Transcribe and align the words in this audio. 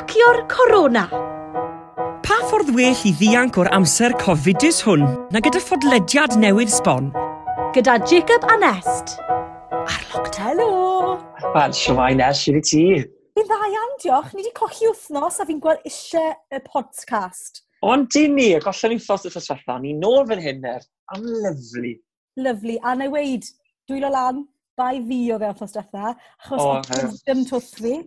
Cwacio'r 0.00 0.46
corona. 0.48 1.02
Pa 2.24 2.36
ffordd 2.48 2.70
well 2.72 3.00
i 3.04 3.10
ddianc 3.18 3.58
o'r 3.60 3.68
amser 3.76 4.14
cofidus 4.16 4.78
hwn 4.86 5.02
na 5.34 5.42
gyda 5.44 5.60
ffodlediad 5.60 6.38
newydd 6.40 6.70
sbon? 6.72 7.10
Gyda 7.74 7.98
Jacob 8.08 8.46
a 8.48 8.56
Nest. 8.62 9.18
Ar 9.76 10.06
Loctelo. 10.14 10.68
Wel, 11.52 11.74
siwmai 11.76 12.14
Nest, 12.16 12.46
sydd 12.46 12.56
i 12.56 12.62
ti? 12.70 12.84
Fi'n 13.36 13.48
dda 13.50 13.58
iawn, 13.74 13.92
diolch. 14.00 14.30
Ni 14.32 14.40
wedi 14.40 14.54
colli 14.56 14.88
wythnos 14.88 15.36
a 15.36 15.46
fi'n 15.50 15.60
gweld 15.66 15.84
eisiau 15.90 16.30
y 16.48 16.62
podcast. 16.64 17.60
Ond 17.84 18.08
di 18.14 18.22
ni, 18.32 18.46
y 18.56 18.62
gollon 18.64 18.94
ni 18.94 19.02
ffos 19.02 19.28
y 19.28 19.34
ffasfetha, 19.34 19.76
ni 19.82 19.92
nôl 19.98 20.24
fan 20.30 20.40
hyn 20.46 20.64
er. 20.70 20.86
Am 21.12 21.26
lyflu. 21.44 21.92
Lyflu. 22.40 22.78
A 22.80 22.94
na 22.96 23.10
i 23.10 23.12
weid, 23.12 23.52
dwylo 23.90 24.08
lan, 24.16 24.46
bai 24.80 24.94
fi 25.10 25.20
o 25.36 25.38
fewn 25.44 25.60
ffos 25.60 25.76
diwetha, 25.76 26.14
achos 26.46 26.64
oh, 26.64 27.12
ddim 27.20 27.44
twth 27.52 27.76
fi. 27.82 27.98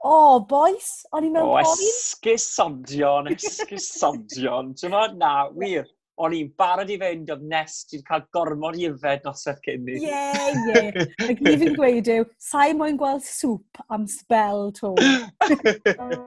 O, 0.00 0.40
boes! 0.48 1.04
O'n 1.12 1.26
i 1.26 1.30
mewn 1.30 1.44
O, 1.44 1.56
poen? 1.60 1.80
esgusodion, 1.90 3.26
esgusodion. 3.34 4.70
Ti'n 4.80 4.94
modd? 4.94 5.16
Na, 5.20 5.48
wir. 5.56 5.88
O'n 6.20 6.34
i'n 6.36 6.50
barod 6.60 6.90
i 6.92 6.98
fynd 7.00 7.30
oedd 7.32 7.44
nes 7.48 7.78
ti'n 7.88 8.02
cael 8.04 8.26
gormod 8.36 8.74
i 8.76 8.82
yfed 8.90 9.22
noseth 9.24 9.60
cyn 9.64 9.86
ni. 9.86 9.94
Ie, 10.04 10.24
ie. 10.68 11.04
Ac 11.32 11.38
ni 11.46 11.54
fi'n 11.62 11.76
gweud 11.78 12.10
yw, 12.12 12.26
sa'i 12.44 12.74
moyn 12.76 12.98
gweld 13.00 13.24
sŵp 13.24 13.80
am 13.96 14.04
spel 14.10 14.66
to. 14.76 14.90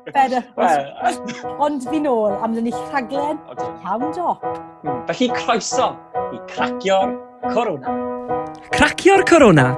Beda. 0.10 0.41
Wel, 0.58 0.90
Ond 1.62 1.85
fi 1.91 2.02
nôl 2.02 2.34
am 2.41 2.58
dyn 2.58 2.66
ni 2.71 2.74
rhaglen 2.90 3.38
iawn 3.85 4.08
do. 4.18 4.34
Hmm, 4.82 5.04
felly 5.12 5.30
croeso 5.38 5.91
i 6.34 6.41
Cracio'r 6.49 7.13
Corona. 7.54 7.94
Cracio'r 8.74 9.21
Corona 9.30 9.70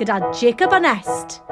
gyda 0.00 0.22
Jacob 0.40 0.72
a 0.72 0.80
Nest. 0.88 1.42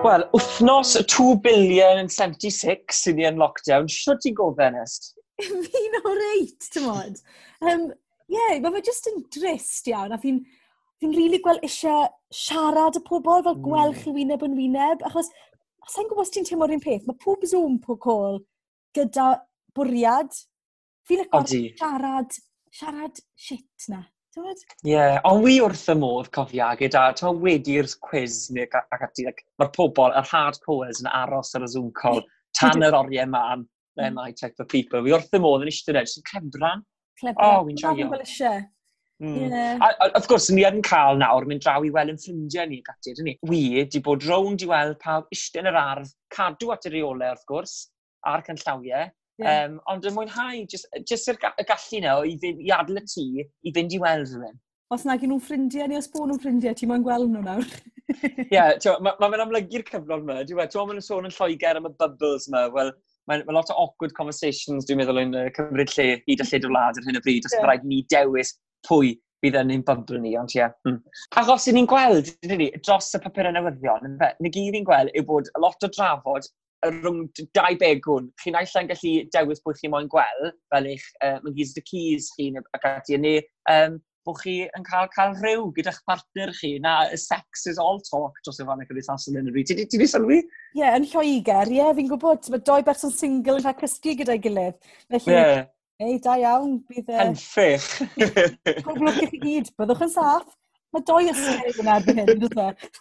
Wel, 0.00 0.22
wythnos 0.32 0.96
2 1.06 1.40
billion 1.42 1.98
and 1.98 2.10
76 2.10 3.02
sy'n 3.04 3.18
ni 3.18 3.26
yn 3.28 3.40
lockdown, 3.40 3.88
siwt 3.92 4.22
ti'n 4.24 4.36
gofyn 4.38 4.78
honest? 4.78 5.10
fi'n 5.66 5.98
o 6.00 6.12
reit, 6.16 6.68
ti'n 6.72 6.86
modd. 6.86 7.18
Um, 7.60 7.82
yeah, 8.32 8.54
mae 8.64 8.72
fe 8.78 8.82
jyst 8.86 9.10
yn 9.10 9.18
drist 9.36 9.90
iawn, 9.92 10.14
a 10.16 10.18
fi'n 10.22 10.38
fi'n 10.40 11.12
rili 11.12 11.26
really 11.26 11.40
gweld 11.44 11.66
eisiau 11.68 12.06
siarad 12.32 12.96
y 12.96 13.02
pobl, 13.04 13.44
fel 13.44 13.60
gweld 13.66 13.98
chi 13.98 14.08
mm. 14.08 14.16
wyneb 14.16 14.46
yn 14.48 14.56
wyneb, 14.56 15.04
achos 15.10 15.28
sa'n 15.92 16.08
gwybod 16.08 16.24
os 16.24 16.32
ti'n 16.32 16.48
teimlo'r 16.48 16.74
un 16.78 16.84
peth, 16.86 17.04
mae 17.04 17.20
pob 17.20 17.44
Zoom, 17.52 17.76
pob 17.84 18.00
call, 18.00 18.40
gyda 18.96 19.28
bwriad. 19.76 20.32
Fi'n 21.08 21.26
licio 21.26 21.60
siarad, 21.76 22.40
siarad 22.72 23.20
shit 23.36 23.92
na. 23.92 24.06
Ie, 24.38 24.92
yeah, 24.92 25.18
ond 25.26 25.42
wi 25.42 25.56
wrth 25.64 25.88
y 25.90 25.96
modd 25.98 26.28
cofiagu 26.34 26.84
gyda, 26.84 27.08
ti'n 27.18 27.40
wedi'r 27.42 27.88
quiz 28.06 28.44
neu 28.54 28.68
ac 28.78 29.04
ati, 29.08 29.26
like, 29.26 29.42
mae'r 29.58 29.72
pobl, 29.74 30.14
yr 30.14 30.28
hardcores 30.30 31.02
yn 31.02 31.10
aros 31.10 31.50
ar 31.58 31.66
y 31.66 31.70
Zoom 31.72 31.90
call 31.96 32.22
tan 32.58 32.86
yr 32.86 32.94
oriau 32.94 33.26
ma 33.30 33.42
am 33.56 33.66
them 33.98 34.18
I 34.22 34.30
tech 34.32 34.54
for 34.56 34.68
people. 34.70 35.02
Wi 35.02 35.16
wrth 35.16 35.34
y 35.34 35.40
modd 35.42 35.64
yn 35.66 35.72
eistedd 35.72 35.96
edrych, 35.96 36.12
sy'n 36.14 36.26
clebran. 36.30 36.84
Clebran, 37.20 37.56
oh, 37.58 37.64
wi'n 37.66 37.80
joio. 37.80 38.10
Fel 38.12 38.22
Mm. 39.20 39.50
Yeah. 39.50 39.76
A, 39.84 40.08
wrth 40.14 40.26
gwrs, 40.30 40.46
ni 40.56 40.62
yn 40.64 40.78
cael 40.86 41.18
nawr 41.20 41.44
mynd 41.44 41.60
draw 41.60 41.82
i 41.84 41.90
weld 41.92 42.14
yn 42.14 42.20
ffrindiau 42.22 42.70
ni 42.70 42.78
ac 42.80 42.94
ati, 42.94 43.12
ydyn 43.12 43.26
ni. 43.28 43.34
Wi 43.50 43.58
wedi 43.74 44.00
bod 44.06 44.24
rownd 44.24 44.64
i 44.64 44.68
weld 44.70 44.96
pawb 45.02 45.26
eistedd 45.34 45.66
yn 45.66 45.68
yr 45.74 45.76
ardd, 45.76 46.12
cadw 46.32 46.70
at 46.72 46.88
y 46.88 46.94
reolau 46.94 47.34
wrth 47.34 47.44
gwrs, 47.50 47.74
a'r 48.30 48.44
canllawiau, 48.46 49.10
Yeah. 49.40 49.68
Um, 49.70 49.78
ond 49.88 50.04
yn 50.08 50.16
mwynhau, 50.16 50.64
jyst, 50.68 50.88
jyst 51.08 51.30
y 51.32 51.36
gallu 51.40 52.02
na 52.04 52.16
i, 52.28 52.34
fynd, 52.42 52.60
i 52.60 52.72
y 52.72 53.04
tŷ 53.14 53.24
i 53.40 53.72
fynd 53.76 53.96
i 53.96 54.02
weld 54.02 54.34
rhywun. 54.34 54.58
Os 54.90 55.04
nag 55.06 55.22
nhw'n 55.22 55.42
ffrindiau 55.44 55.86
neu 55.86 56.00
os 56.00 56.08
bod 56.10 56.26
nhw'n 56.26 56.40
ffrindiau, 56.42 56.74
ti'n 56.74 56.90
mae'n 56.90 57.04
gweld 57.06 57.30
nhw 57.30 57.44
nawr. 57.46 57.66
Ie, 58.10 58.46
yeah, 58.50 58.72
mae 58.98 59.14
ma, 59.22 59.28
ma 59.30 59.38
amlygu'r 59.44 59.84
cyfnod 59.86 60.24
yma. 60.24 60.40
Dwi'n 60.42 60.56
e? 60.56 60.58
meddwl, 60.58 60.88
mae'n 60.88 61.04
sôn 61.06 61.28
yn 61.28 61.34
Lloegr 61.36 61.78
am 61.78 61.86
y 61.86 61.92
bubbles 62.00 62.48
yma. 62.50 62.64
Wel, 62.74 62.90
mae'n 63.30 63.44
ma 63.46 63.54
lot 63.54 63.70
o 63.70 63.76
awkward 63.84 64.16
conversations, 64.16 64.88
dwi'n 64.88 64.98
meddwl, 64.98 65.22
yn 65.22 65.36
uh, 65.38 65.46
cymryd 65.54 65.94
lle 65.94 66.08
hyd 66.26 66.42
a 66.42 66.48
lled 66.48 66.66
o 66.66 66.72
wlad 66.72 66.98
ar 66.98 67.06
hyn 67.06 67.20
o 67.20 67.22
bryd. 67.22 67.46
Os 67.46 67.54
yeah. 67.54 67.68
rhaid 67.68 67.86
ni 67.86 68.00
dewis 68.10 68.56
pwy 68.88 69.14
bydd 69.44 69.60
yn 69.62 69.70
ein 69.76 69.84
bubble 69.86 70.18
ni, 70.20 70.34
ond 70.40 70.52
ie. 70.56 70.60
Yeah. 70.64 70.74
Mm. 70.88 70.98
Achos 71.38 71.68
i 71.70 71.76
ni'n 71.76 71.88
gweld, 71.88 72.34
dros 72.82 73.14
y 73.14 73.22
papur 73.22 73.48
y 73.48 73.54
newyddion, 73.54 74.18
ni 74.42 74.52
gyd 74.52 74.80
i'n 74.80 74.88
gweld 74.88 75.14
yw 75.14 75.26
bod 75.30 75.54
lot 75.62 75.86
o 75.86 75.92
drafod 75.94 76.50
rhwng 76.86 77.24
dau 77.56 77.74
begwn. 77.80 78.28
Chi'n 78.42 78.58
allan 78.58 78.90
gallu 78.90 79.14
dewis 79.34 79.64
pwy 79.64 79.76
chi 79.78 79.90
moyn 79.92 80.08
gweld, 80.12 80.54
fel 80.72 80.88
eich 80.92 81.08
uh, 81.24 81.38
mynghys 81.44 81.74
dy 81.76 81.84
cys 81.88 82.30
chi 82.36 82.52
ac 82.76 82.86
ati, 82.92 83.18
neu 83.20 83.42
um, 83.72 83.98
bod 84.26 84.38
chi 84.42 84.56
yn 84.76 84.86
cael, 84.86 85.08
cael 85.14 85.34
rhyw 85.38 85.66
gyda'ch 85.76 86.00
partner 86.08 86.52
chi, 86.56 86.74
na 86.82 86.94
sex 87.16 87.66
is 87.70 87.80
all 87.80 88.00
talk 88.08 88.38
dros 88.44 88.60
y 88.60 88.68
fan 88.68 88.84
y 88.84 88.88
cymdeithasol 88.88 89.40
yn 89.40 89.50
y 89.50 89.54
rwy. 89.54 89.66
Ti 89.66 89.84
di 89.84 90.08
sylwi? 90.08 90.40
Ie, 90.78 90.86
yn 90.86 91.08
Lloegr, 91.10 91.72
ie, 91.72 91.80
yeah, 91.80 91.92
fi'n 91.96 92.08
gwybod, 92.10 92.48
mae 92.52 92.64
doi 92.66 92.80
berson 92.86 93.14
single 93.14 93.58
yn 93.60 93.66
rhaid 93.66 93.84
cysgu 93.84 94.16
gyda'i 94.20 94.42
gilydd. 94.44 94.80
Felly, 95.08 95.36
yeah. 95.36 95.68
Ei, 96.00 96.16
da 96.24 96.38
iawn, 96.40 96.78
bydd... 96.88 97.10
Henffych! 97.12 97.88
Pob 98.86 99.02
lwc 99.04 99.18
i 99.20 99.26
chi 99.34 99.40
gyd, 99.42 99.74
byddwch 99.76 100.06
yn 100.06 100.12
saff! 100.14 100.46
Mae 100.90 101.04
doi 101.06 101.28
ysgrifennu 101.30 101.84
yn 101.84 101.90
erbyn 101.94 102.20
hyn, 102.20 102.30
dwi'n 102.42 102.54
dweud. 102.54 103.00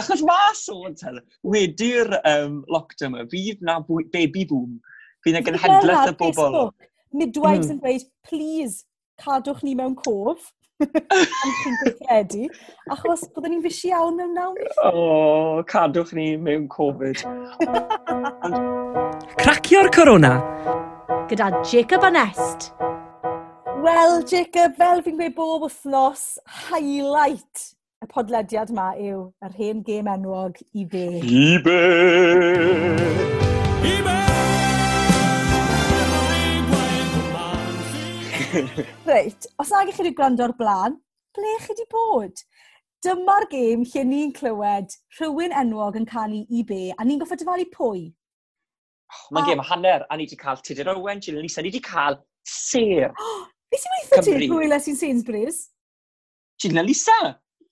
Achos 0.00 0.22
mae 0.26 0.54
sôn, 0.58 0.96
tel, 0.98 1.20
wedi'r 1.46 2.16
um, 2.20 2.60
lockdown 2.74 3.14
yma, 3.14 3.26
fydd 3.30 3.62
na 3.66 3.78
baby 4.10 4.46
boom, 4.50 4.80
fydd 5.22 5.38
na 5.38 5.44
gynhedlaeth 5.46 6.10
y 6.10 6.16
bobl. 6.18 6.72
Midwives 7.14 7.68
mm. 7.68 7.76
yn 7.76 7.82
dweud, 7.84 8.08
please, 8.26 8.82
cadwch 9.22 9.62
ni 9.66 9.76
mewn 9.78 9.94
cof. 9.98 10.50
Am 10.80 11.54
chi'n 11.60 11.74
gweithredu. 11.82 12.46
Achos 12.90 13.26
byddwn 13.34 13.54
ni'n 13.54 13.64
fysi 13.66 13.90
iawn 13.92 14.16
mewn 14.18 14.34
naw 14.34 14.54
mis. 14.56 14.78
O, 14.88 15.62
cadwch 15.70 16.14
ni 16.16 16.32
mewn 16.40 16.66
Covid. 16.72 17.22
Cracio'r 19.42 19.92
corona. 19.94 20.38
Gyda 21.30 21.52
Jacob 21.62 22.08
Anest. 22.08 22.72
Wel, 23.80 24.22
Jacob, 24.28 24.74
fel 24.76 24.98
fi'n 25.00 25.14
gweud 25.16 25.32
bob 25.36 25.62
wythnos, 25.64 26.22
highlight 26.68 27.60
y 28.04 28.06
podlediad 28.10 28.68
yma 28.74 28.90
yw 29.00 29.20
yr 29.46 29.54
hen 29.56 29.78
gêm 29.86 30.08
enwog 30.12 30.58
i 30.76 30.82
fe. 30.90 31.04
I 31.24 31.56
be! 31.64 31.76
I 33.88 33.94
be! 34.04 34.18
Reit, 39.08 39.48
os 39.56 39.72
nag 39.72 39.88
chi 39.88 40.02
wedi 40.02 40.12
gwrando 40.18 40.44
o'r 40.44 40.54
blaen, 40.58 40.98
ble 41.38 41.54
chi 41.62 41.72
wedi 41.72 41.86
bod? 41.94 42.42
Dyma'r 43.06 43.46
gêm 43.54 43.86
lle 43.94 44.02
ni'n 44.10 44.34
clywed 44.36 44.92
rhywun 45.16 45.56
enwog 45.62 45.96
yn 46.02 46.08
canu 46.10 46.42
i 46.50 46.66
be, 46.68 46.82
a 46.92 47.00
ni'n 47.06 47.22
goffa 47.22 47.40
dyfalu 47.40 47.64
pwy. 47.72 48.10
Oh, 49.08 49.24
Mae'n 49.38 49.48
gêm 49.54 49.64
hanner, 49.70 50.04
a 50.04 50.20
ni 50.20 50.28
wedi 50.28 50.36
cael 50.44 50.60
Tudur 50.60 50.92
Owen, 50.92 51.24
Gillian 51.24 51.48
Lisa, 51.48 51.64
ni 51.64 51.72
wedi 51.72 51.80
cael 51.88 52.20
Sir. 52.44 53.08
Beth 53.70 53.84
sy'n 53.84 53.94
weithio 53.96 54.24
ti 54.26 54.48
pwyla 54.50 54.80
sy'n 54.82 54.98
Sainsbury's? 54.98 55.60
Gillian 56.60 56.88
Lisa. 56.88 57.18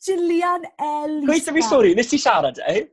Gillian 0.05 0.65
Elisa. 0.79 1.27
Gweithio 1.27 1.55
fi 1.57 1.65
stori, 1.67 1.95
nes 1.99 2.11
ti 2.11 2.21
siarad, 2.23 2.61
eh? 2.71 2.85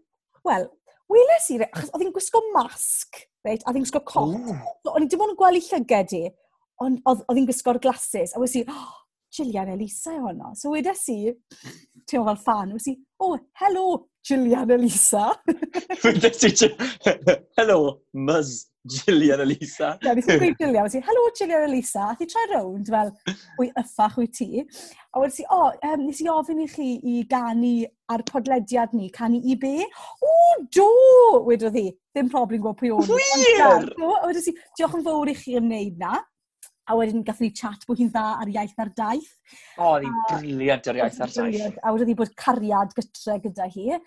Wel, 0.46 0.66
weles 1.12 1.50
i, 1.54 1.60
achos 1.68 1.92
oedd 1.94 2.06
hi'n 2.06 2.16
gwisgo 2.16 2.42
masg, 2.56 3.22
reit, 3.46 3.62
a 3.62 3.70
oedd 3.70 3.80
hi'n 3.80 3.86
gwisgo 3.86 4.02
cot. 4.10 4.34
Mm. 4.34 4.64
So, 4.82 4.96
o'n 4.96 5.06
i 5.06 5.10
dim 5.12 5.22
ond 5.22 5.36
yn 5.36 5.40
gweld 5.40 5.62
i 5.62 5.64
llyged 5.68 6.16
i, 6.18 6.24
ond 6.86 7.02
oedd 7.12 7.38
hi'n 7.38 7.50
gwisgo'r 7.50 7.82
glasses, 7.84 8.34
a 8.34 8.42
wes 8.42 8.58
i, 8.58 8.66
oh, 8.74 8.94
Gillian 9.36 9.70
Elisa 9.70 10.14
yw 10.16 10.30
honno. 10.30 10.54
So 10.56 10.72
wedes 10.74 11.08
i, 11.16 11.34
ti'n 12.08 12.28
fel 12.28 12.38
fan, 12.46 12.76
wedi 12.76 12.96
i, 12.96 13.00
oh, 13.26 13.36
hello, 13.62 13.88
Gillian 14.26 14.72
Elisa. 14.72 15.32
wedes 16.04 16.46
i, 16.48 16.70
hello, 17.58 17.80
Muzz, 18.16 18.66
Gillian 18.86 19.42
Elisa. 19.42 19.96
Ie, 20.02 20.08
yeah, 20.08 20.16
beth 20.18 20.30
i'n 20.36 20.56
Gillian, 20.60 20.86
wedi 20.86 21.02
i, 21.02 21.06
hello, 21.08 21.26
Gillian 21.38 21.66
Elisa. 21.68 22.12
A 22.12 22.20
thi 22.20 22.30
troi 22.32 22.46
rownd 22.54 22.92
fel, 22.94 23.12
wy 23.60 23.70
yffach 23.82 24.20
wyt 24.22 24.36
ti. 24.40 24.64
A 24.64 25.24
wedi 25.24 25.44
i, 25.44 25.50
o, 25.50 25.60
oh, 25.60 25.92
um, 25.92 26.06
nes 26.06 26.22
i 26.24 26.30
ofyn 26.32 26.64
i 26.64 26.70
chi 26.72 26.92
i 27.02 27.18
ganu 27.30 27.74
ar 28.14 28.24
podlediad 28.30 28.94
ni, 28.96 29.10
canu 29.14 29.42
i 29.42 29.58
be? 29.60 29.76
O, 30.24 30.36
do, 30.74 30.90
wedodd 31.50 31.78
hi. 31.82 31.90
Ddim 32.16 32.30
problem 32.32 32.62
gwybod 32.64 32.80
pwy 32.80 32.94
o'n 32.96 33.10
i. 33.12 33.20
Wir! 33.42 33.92
wedi 34.00 34.46
i, 34.54 34.56
diolch 34.78 34.96
yn 35.02 35.04
fawr 35.10 35.34
i 35.34 35.36
chi 35.36 35.58
am 35.60 35.68
wneud 35.68 36.00
na 36.00 36.22
a 36.86 36.98
wedyn 36.98 37.24
gath 37.26 37.42
ni 37.42 37.52
chat 37.52 37.86
bod 37.88 38.02
hi'n 38.02 38.12
dda 38.14 38.26
ar 38.42 38.52
iaith 38.52 38.82
ar 38.82 38.92
daith. 38.98 39.32
O, 39.78 39.88
oh, 39.88 39.96
ni'n 40.02 40.20
briliant 40.30 40.92
ar 40.92 41.00
iaith 41.02 41.22
ar 41.22 41.32
daith. 41.32 41.42
Briliant, 41.42 41.80
a 41.82 41.96
wedi 41.96 42.18
bod 42.20 42.36
cariad 42.40 42.94
gytre 42.98 43.40
gyda 43.46 43.70
hi. 43.74 43.98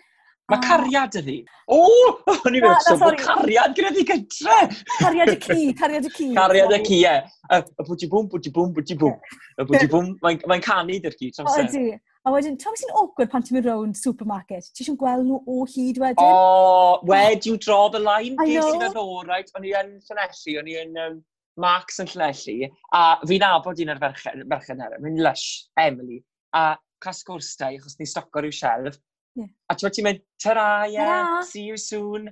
Mae 0.49 0.57
a... 0.57 0.65
cariad 0.65 1.17
ydi. 1.19 1.37
O! 1.69 1.79
O'n 2.33 2.55
i'n 2.55 2.63
meddwl, 2.63 2.79
so 2.87 2.97
bod 3.01 3.19
cariad 3.21 3.75
gyda 3.77 3.91
ni 3.93 4.05
gytre! 4.07 4.59
Cariad 4.95 5.33
y 5.35 5.39
cu, 5.43 5.57
cariad 5.81 6.07
y 6.07 6.13
cu. 6.15 6.29
Cariad 6.37 6.75
y 6.77 6.83
cu, 6.85 6.99
ie. 6.99 7.15
Y 7.59 7.87
bwti 7.89 8.09
bwm, 8.13 8.29
bwti 8.31 8.53
bwm, 8.55 8.71
bwti 8.77 8.97
bwm. 9.01 9.33
Y 9.59 9.67
bwti 9.69 9.89
bwm, 9.91 10.13
mae'n 10.23 10.63
canu 10.65 11.01
dy'r 11.03 11.17
cu, 11.19 11.33
tramser. 11.35 11.67
Ydi. 11.67 11.99
A 12.27 12.33
wedyn, 12.33 12.57
tam 12.59 12.75
sy'n 12.75 12.91
awkward 12.99 13.29
pan 13.31 13.45
ti'n 13.45 13.55
mynd 13.55 13.67
rownd 13.69 13.95
supermarket, 13.95 14.65
ti 14.75 14.83
eisiau 14.83 14.97
gweld 14.99 15.23
nhw 15.23 15.37
o 15.47 15.63
hyd 15.71 16.01
wedyn? 16.01 16.19
O, 16.19 16.39
oh, 16.39 16.97
where 17.07 17.35
do 17.35 17.53
you 17.53 17.57
draw 17.57 17.87
the 17.89 18.01
line? 18.01 18.35
I 18.43 18.49
know. 18.57 18.73
Ti'n 18.73 18.83
meddwl, 18.83 19.21
right? 19.29 19.47
O'n 19.55 19.67
i 19.67 19.71
yn 19.79 19.93
Llanelli, 20.03 20.57
o'n 20.59 20.67
i 20.67 20.75
yn 20.81 20.99
um, 21.05 21.15
Marks 21.59 21.99
yn 22.03 22.09
Llanelli, 22.11 22.69
a 22.95 23.03
fi'n 23.27 23.45
abod 23.49 23.81
un 23.83 23.93
o'r 23.93 24.01
ferchen, 24.01 24.45
ferchen 24.51 24.83
er, 24.85 24.97
mynd 25.03 25.21
Lush, 25.23 25.47
Emily, 25.79 26.21
a 26.55 26.73
cas 27.03 27.21
gwrs 27.27 27.53
da, 27.59 27.71
achos 27.75 27.99
ni 27.99 28.07
stoco 28.09 28.43
rhyw 28.43 28.55
shelf. 28.55 28.97
Yeah. 29.37 29.51
A 29.69 29.77
ti'n 29.77 29.95
ti'n 29.95 30.07
mynd, 30.07 30.25
ta-ra, 30.43 30.69
yeah, 30.91 31.39
see 31.47 31.67
you 31.69 31.77
soon. 31.77 32.27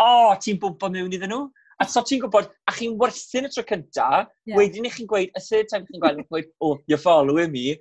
O, 0.00 0.06
oh, 0.06 0.36
ti'n 0.40 0.60
bwmpo 0.60 0.92
mewn 0.92 1.16
iddyn 1.16 1.32
nhw. 1.32 1.48
A 1.80 1.86
so 1.88 2.02
ti'n 2.04 2.20
gwybod, 2.20 2.50
a 2.68 2.76
chi'n 2.76 2.96
werthu'n 3.00 3.48
y 3.48 3.50
tro 3.54 3.64
cynta, 3.68 4.08
yeah. 4.44 4.56
wedyn 4.58 4.88
i 4.88 4.92
chi'n 4.92 5.08
gweud, 5.08 5.30
y 5.32 5.44
third 5.46 5.70
time 5.72 5.88
chi'n 5.88 6.02
gweld, 6.02 6.26
gweud, 6.28 6.50
oh, 6.60 6.76
you're 6.86 7.00
following 7.00 7.52
me. 7.54 7.78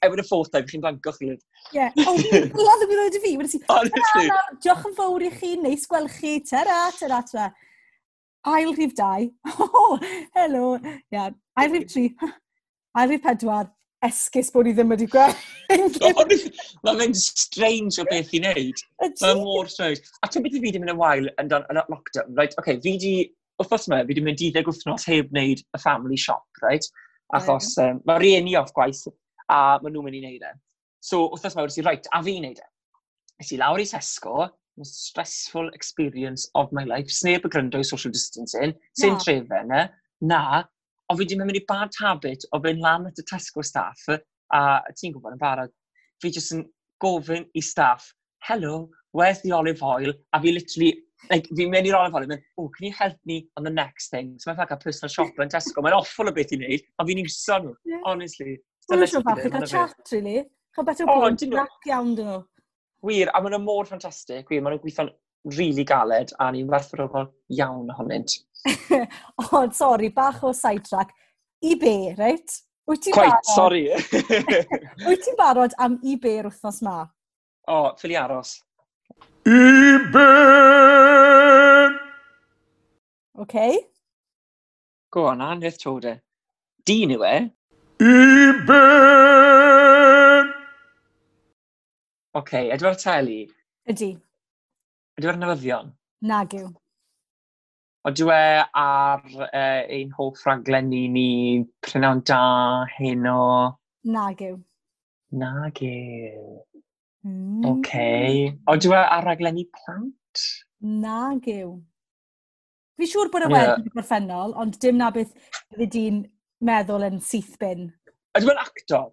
efo'n 0.00 0.22
y 0.22 0.24
fourth 0.24 0.50
time, 0.52 0.68
chi'n 0.68 0.80
blanco 0.80 1.12
chi. 1.16 1.34
Ie. 1.76 1.88
O, 2.06 2.14
oedd 2.64 2.84
yn 2.86 2.92
gwneud 2.92 3.18
i 3.18 3.22
fi. 3.24 3.34
Honestly. 3.68 4.30
Diolch 4.64 4.86
yn 4.88 4.94
fawr 4.96 5.24
i 5.26 5.32
chi, 5.34 5.50
neis 5.60 5.84
gweld 5.90 6.12
chi. 6.14 6.38
Ta-ra, 6.48 6.86
ta-ra, 6.96 7.20
ta-ra 7.28 7.50
ail 8.46 8.72
rhif 8.74 8.94
dau. 8.94 9.28
oh, 9.60 9.98
helo, 10.34 10.78
yeah. 11.10 11.30
ail 11.58 11.70
rhif 11.70 11.92
tri. 11.92 12.06
ail 12.98 13.08
rhif 13.08 13.22
pedwar. 13.22 13.70
esgus 14.00 14.48
bod 14.52 14.68
i 14.68 14.72
ddim 14.72 14.92
wedi 14.94 15.04
gweld. 15.12 15.36
Mae'n 16.86 16.96
mynd 16.96 17.18
strange 17.20 18.00
o 18.00 18.06
beth 18.08 18.30
i 18.32 18.40
wneud. 18.40 18.80
Mae'n 19.02 19.42
mor 19.42 19.68
strange. 19.68 20.00
A 20.24 20.30
ti'n 20.30 20.46
byd 20.46 20.56
i 20.56 20.62
fi 20.62 20.70
wedi 20.70 20.80
mynd 20.80 20.94
yn 20.94 21.00
wael 21.00 21.28
yn 21.42 21.50
dan 21.50 21.66
yn 21.68 21.82
lockdown, 21.82 22.32
right? 22.38 22.56
Okay, 22.62 22.78
fi 22.80 22.94
wedi, 22.94 23.12
wrthos 23.60 23.84
yma, 23.90 24.00
fi 24.06 24.14
wedi 24.14 24.24
mynd 24.24 24.40
12 24.40 24.70
wythnos 24.70 25.04
heb 25.10 25.28
wneud 25.34 25.60
y 25.60 25.82
family 25.82 26.16
shop, 26.16 26.46
right? 26.64 26.88
Achos 27.36 27.74
um, 27.84 28.00
mae 28.08 28.22
rieni 28.24 28.56
off 28.58 28.72
gwaith 28.72 29.04
a 29.52 29.60
maen 29.82 29.92
nhw'n 29.92 30.08
mynd 30.08 30.16
i 30.16 30.24
wneud 30.24 30.48
e. 30.48 30.54
So, 31.04 31.26
wrthos 31.34 31.58
yma, 31.58 31.66
wedi 31.66 31.76
si, 31.76 31.84
right, 31.84 32.08
a 32.16 32.22
fi 32.24 32.38
wneud 32.40 32.64
e. 32.64 32.68
Nes 33.40 33.52
i 33.52 33.60
lawr 33.60 33.84
i 33.84 33.88
Tesco, 33.92 34.48
most 34.80 35.06
stressful 35.06 35.68
experience 35.76 36.48
of 36.54 36.72
my 36.72 36.84
life. 36.88 37.12
Sneb 37.12 37.46
y 37.46 37.52
gryndo 37.52 37.80
i 37.80 37.86
social 37.86 38.12
distancing, 38.14 38.74
sy'n 38.98 39.16
no. 39.16 39.24
trefe 39.24 39.60
yna, 39.64 39.84
na, 40.32 40.42
ond 41.10 41.18
fi 41.18 41.24
wedi 41.24 41.38
mynd 41.38 41.58
i 41.58 41.64
bad 41.68 41.96
habit 42.00 42.46
o 42.54 42.60
fynd 42.64 42.82
lan 42.84 43.08
at 43.10 43.20
y 43.20 43.26
Tesco 43.28 43.64
staff, 43.66 44.02
a 44.10 44.62
ti'n 44.96 45.14
gwybod 45.14 45.36
yn 45.36 45.42
barod, 45.42 45.74
fi 46.22 46.32
jyst 46.34 46.56
yn 46.56 46.64
gofyn 47.02 47.46
i 47.56 47.62
staff, 47.64 48.10
hello, 48.48 48.88
where's 49.16 49.40
the 49.42 49.52
olive 49.52 49.82
oil? 49.82 50.12
A 50.32 50.40
fi 50.42 50.52
literally, 50.56 50.92
like, 51.30 51.48
fi'n 51.56 51.72
mynd 51.72 51.90
i'r 51.90 51.98
olive 51.98 52.16
oil, 52.16 52.28
mynd, 52.30 52.46
oh, 52.58 52.68
can 52.76 52.88
you 52.88 52.94
help 52.96 53.18
me 53.28 53.42
on 53.56 53.66
the 53.68 53.74
next 53.74 54.14
thing? 54.14 54.36
So 54.38 54.50
mae'n 54.50 54.60
ffac 54.62 54.76
a 54.76 54.80
personal 54.80 55.12
shopper 55.12 55.44
yn 55.46 55.52
Tesco, 55.52 55.84
mae'n 55.84 55.98
awful 55.98 56.30
o 56.30 56.34
beth 56.36 56.54
i 56.56 56.60
wneud, 56.60 56.86
ond 56.96 57.10
fi'n 57.10 57.24
iwso 57.24 57.60
nhw, 57.64 57.74
yeah. 57.90 58.06
honestly. 58.06 58.56
Mae'n 58.90 59.06
siŵr 59.12 59.26
fath 59.26 59.44
i 59.44 59.52
gael 59.56 59.68
chat, 59.74 60.14
really. 60.14 60.46
Cael 60.76 60.86
beth 60.86 61.04
o'r 61.04 61.10
bwyd, 61.10 61.44
black 61.52 61.90
iawn 61.90 62.14
dyn 62.18 62.30
nhw 62.30 62.40
wir, 63.06 63.30
a 63.34 63.40
maen 63.40 63.56
nhw 63.56 63.64
mor 63.64 63.88
ffantastig, 63.88 64.48
wir, 64.50 64.62
maen 64.62 64.76
nhw'n 64.76 64.82
gweithio'n 64.84 65.12
rili 65.50 65.58
really 65.58 65.84
galed, 65.88 66.32
a 66.38 66.50
ni'n 66.52 66.68
werthfawrogol 66.70 67.30
iawn 67.56 67.92
ohonynt. 67.94 68.36
o, 69.44 69.62
sori, 69.72 70.10
bach 70.12 70.42
o 70.44 70.52
sidetrack. 70.56 71.14
I 71.64 71.76
be, 71.80 71.94
reit? 72.18 72.60
Wyt 72.88 73.04
ti'n 73.04 73.16
barod? 73.16 73.52
sori. 73.54 73.84
Wyt 75.06 75.24
ti'n 75.24 75.38
barod 75.38 75.76
am 75.78 75.98
i 76.02 76.16
be'r 76.20 76.50
wythnos 76.50 76.82
ma? 76.84 76.98
O, 77.70 77.80
ffili 78.00 78.18
aros. 78.20 78.58
I 79.46 79.98
be! 80.12 80.26
Oce. 83.40 83.68
Go 85.10 85.26
on, 85.30 85.40
Anhyrth 85.40 85.80
Toder. 85.80 86.20
Dyn 86.86 87.16
yw 87.16 87.24
e? 87.24 87.36
I 88.00 88.52
be! 88.68 89.69
Oce, 92.32 92.38
okay, 92.38 92.68
edrych 92.70 92.92
ar 92.92 92.98
teli? 93.02 93.38
Ydy. 93.90 94.08
Ydy 95.18 95.28
ar 95.32 95.38
newyddion? 95.38 95.88
Nag 96.30 96.52
yw. 96.54 96.68
Odw 98.06 98.30
e 98.30 98.44
ar 98.82 99.24
uh, 99.48 99.80
ein 99.96 100.12
hoff 100.14 100.44
rhaglen 100.46 100.92
ni 100.92 101.00
ni 101.10 101.24
prynawn 101.82 102.22
da 102.30 102.38
hyn 102.92 103.26
o... 103.26 103.40
Nag 104.14 104.44
yw. 104.46 104.60
Nag 105.42 105.82
yw. 105.82 106.46
Mm. 107.26 107.66
Oce. 107.66 107.74
Okay. 107.74 108.54
Odw 108.76 108.94
e 108.94 109.02
ar 109.02 109.26
raglen 109.26 109.58
ni 109.58 109.66
plant? 109.80 110.46
Nag 111.02 111.50
yw. 111.50 111.74
Fi 112.94 113.10
siŵr 113.10 113.34
bod 113.34 113.48
y 113.48 113.50
yeah. 113.50 113.74
wedi 113.74 113.96
gorffennol, 113.96 114.54
ond 114.54 114.78
dim 114.78 115.02
na 115.02 115.10
beth 115.18 115.34
fyddi 115.58 115.90
di'n 115.98 116.24
meddwl 116.62 117.10
yn 117.10 117.18
syth 117.26 117.58
bin. 117.58 117.88
Ydw 118.38 118.54
e'n 118.54 118.66
actor? 118.68 119.10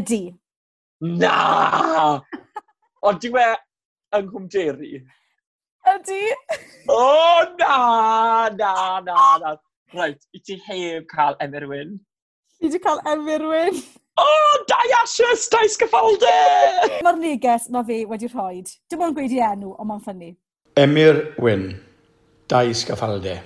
Ydy. 0.00 0.22
Na! 1.00 2.20
Ond 3.06 3.20
diw 3.22 3.36
e 3.38 3.46
yng 4.18 4.26
Nghymderi. 4.26 4.98
Ydy? 5.88 6.22
O, 6.90 6.96
oh, 6.96 7.44
na, 7.60 8.48
na, 8.56 8.72
na, 9.06 9.20
na. 9.38 9.54
Rhaid, 9.94 10.18
i 10.34 10.40
ti 10.44 10.58
heb 10.66 11.06
cael 11.08 11.38
Emerwyn. 11.40 11.94
Fi 12.58 12.66
wedi 12.66 12.80
cael 12.82 12.98
Emyrwyn. 13.06 13.78
O, 14.18 14.24
oh, 14.24 14.56
dau 14.68 14.94
ashes, 14.98 15.46
dau 15.52 15.70
sgyffaldau! 15.70 16.98
Mae'r 17.06 17.20
neges 17.22 17.68
mae 17.70 17.86
fe 17.86 18.00
wedi 18.10 18.28
rhoi. 18.32 18.64
Dim 18.90 19.04
ond 19.06 19.16
gweud 19.16 19.36
i 19.36 19.38
enw, 19.52 19.76
ond 19.78 19.92
mae'n 19.92 20.02
ffynnu. 20.02 20.32
Emir 20.82 21.22
Wyn, 21.38 21.70
dau 22.50 22.74
sgaffalde. 22.74 23.38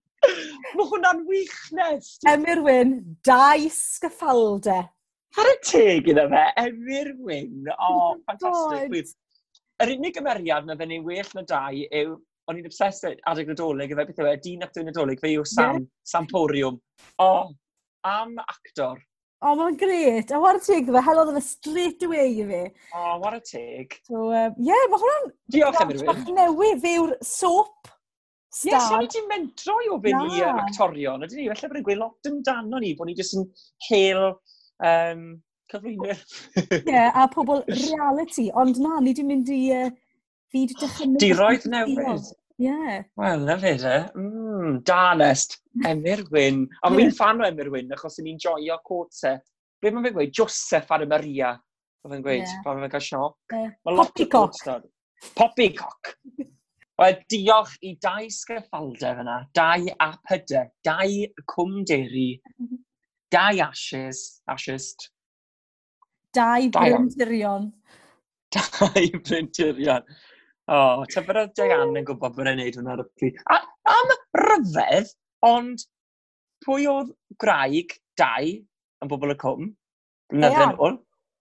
Mae 0.77 0.87
hwnna'n 0.93 1.25
weakness. 1.29 2.17
Emyr 2.29 2.63
Wyn, 2.65 2.95
dau 3.27 3.67
sgyffalde. 3.75 4.79
Ar 5.39 5.51
y 5.51 5.57
teg 5.67 6.07
gyda 6.09 6.25
fe, 6.33 6.45
Emyr 6.65 7.13
Wyn. 7.25 7.69
O, 7.75 7.89
oh, 7.89 8.15
ffantastig. 8.25 9.13
Yr 9.79 9.93
unig 9.95 10.17
ymeriad 10.19 10.67
na 10.67 10.75
fe'n 10.79 10.97
ei 10.97 11.05
well 11.05 11.29
na 11.37 11.45
dau 11.47 11.83
yw, 11.85 12.17
o'n 12.51 12.59
i'n 12.59 12.67
obsessed 12.67 13.21
adeg 13.31 13.53
nadolig, 13.53 13.93
efe 13.93 14.07
beth 14.09 14.23
yw 14.25 14.31
e, 14.31 14.39
dyn 14.43 14.65
actor 14.67 14.87
nadolig, 14.87 15.21
fe 15.23 15.35
yw 15.37 15.45
Sam, 15.47 15.83
yeah. 15.83 15.91
Samporium. 16.09 16.81
O, 17.23 17.29
oh, 17.29 17.53
am 18.09 18.35
actor. 18.43 18.99
O, 19.39 19.53
oh, 19.53 19.55
mae'n 19.61 19.77
gret. 19.79 20.33
A 20.35 20.41
war 20.43 20.59
y 20.59 20.65
teg 20.65 20.89
fe, 20.91 21.05
helodd 21.07 21.31
yna 21.31 21.45
straight 21.45 22.03
away 22.09 22.33
i 22.41 22.49
fi. 22.49 22.65
O, 22.91 23.05
oh, 23.05 23.13
war 23.23 23.37
y 23.39 23.45
teg. 23.47 23.95
So, 24.09 24.25
ie, 24.33 24.49
um, 24.49 24.59
yeah, 24.67 24.89
mae 24.91 25.05
hwnna'n... 25.05 25.31
Diolch, 25.55 25.79
Emerwyn. 25.85 26.09
Bach 26.11 26.35
newydd, 26.41 26.83
fe 26.83 26.97
yw'r 26.99 27.15
sop 27.29 27.93
Ie, 28.49 28.71
yeah, 28.71 28.81
siarad 28.81 29.11
ti'n 29.13 29.27
mentro 29.29 29.75
i 29.85 29.91
ofyn 29.93 30.23
i 30.25 30.41
uh, 30.41 30.55
actorion, 30.63 31.25
ydyn 31.27 31.43
ni, 31.43 31.49
felly 31.53 31.69
bod 31.69 31.81
yn 31.81 31.85
gweud 31.85 32.01
lot 32.01 32.29
amdano 32.31 32.81
ni, 32.81 32.95
bod 32.97 33.11
ni 33.11 33.17
jyst 33.19 33.37
yn 33.37 33.45
hel 33.91 34.23
um, 34.89 35.25
cyflwynydd. 35.69 36.23
Ie, 36.63 36.79
yeah, 36.89 37.13
a 37.13 37.27
pobl 37.29 37.61
reality, 37.69 38.49
ond 38.57 38.81
na, 38.81 38.97
ni 39.05 39.13
di 39.19 39.27
mynd 39.29 39.53
i 39.53 39.61
uh, 39.77 39.91
fyd 40.55 40.73
dychymyg. 40.81 41.21
Diroedd 41.27 41.69
newydd. 41.69 42.33
Ie. 42.33 42.67
Yeah. 42.71 43.05
Wel, 43.21 43.45
na 43.47 43.55
fe 43.61 43.77
de. 43.79 43.95
Mm, 44.19 44.81
danest. 44.89 45.61
Emyr 45.87 46.25
Wyn. 46.33 46.65
A 46.83 46.91
fi'n 46.91 47.05
yeah. 47.05 47.17
fan 47.21 47.45
o 47.45 47.47
Emyr 47.47 47.69
Wyn, 47.71 47.93
achos 47.95 48.19
ni'n 48.25 48.41
joio 48.43 48.81
cwrt 48.89 49.15
se. 49.15 49.37
Be 49.79 49.93
mae'n 49.95 50.15
gweud? 50.17 50.33
Joseph 50.35 50.91
ar 50.97 51.05
y 51.05 51.11
Maria. 51.13 51.53
Oedd 52.03 52.17
yn 52.17 52.25
gweud, 52.25 52.43
yeah. 52.43 52.63
pan 52.65 52.81
mae'n 52.81 52.91
cael 52.97 53.05
siop. 53.05 53.37
Uh, 53.53 53.69
Popycock. 53.93 54.89
Popycock. 55.39 56.17
Wel, 56.99 57.19
diolch 57.31 57.77
i 57.87 57.93
dau 58.03 58.27
sgaffalder 58.35 59.21
yna, 59.23 59.37
dau 59.55 59.85
a 60.03 60.09
pydau, 60.27 60.67
dau 60.83 61.45
cwmderi, 61.53 62.31
dau 63.31 63.61
ashes, 63.69 64.23
ashest. 64.51 65.13
Dau 66.35 66.67
brinturion. 66.75 67.71
Dau 68.55 69.05
brinturion. 69.29 70.05
O, 70.69 70.77
oh, 70.77 71.03
tyfod 71.13 71.37
oedd 71.37 71.53
Diane 71.57 72.01
yn 72.01 72.07
gwybod 72.09 72.35
bod 72.37 72.49
e'n 72.49 72.59
neud 72.61 72.77
hwnna 72.77 72.95
ar 72.95 73.03
y 73.03 73.05
pryd. 73.21 73.39
A, 73.53 73.59
am 73.93 74.13
ryfedd, 74.41 75.11
ond 75.45 75.85
pwy 76.65 76.87
oedd 76.91 77.13
graig 77.41 77.95
dau 78.21 78.49
yn 78.49 79.13
bobl 79.13 79.33
y 79.33 79.37
cwm? 79.41 79.71
Blynyddo'n 80.33 80.75
ôl. 80.81 80.99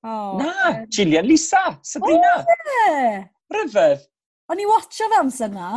Oh. 0.07 0.37
Na, 0.39 0.73
Gillian 0.93 1.27
Lisa, 1.27 1.63
Sabrina. 1.81 2.35
Oh, 2.43 2.59
yeah. 2.75 3.25
Ryfedd. 3.55 4.05
O'n 4.47 4.61
i 4.63 4.65
watcho 4.67 5.09
fe 5.11 5.17
amser 5.19 5.49
na. 5.51 5.71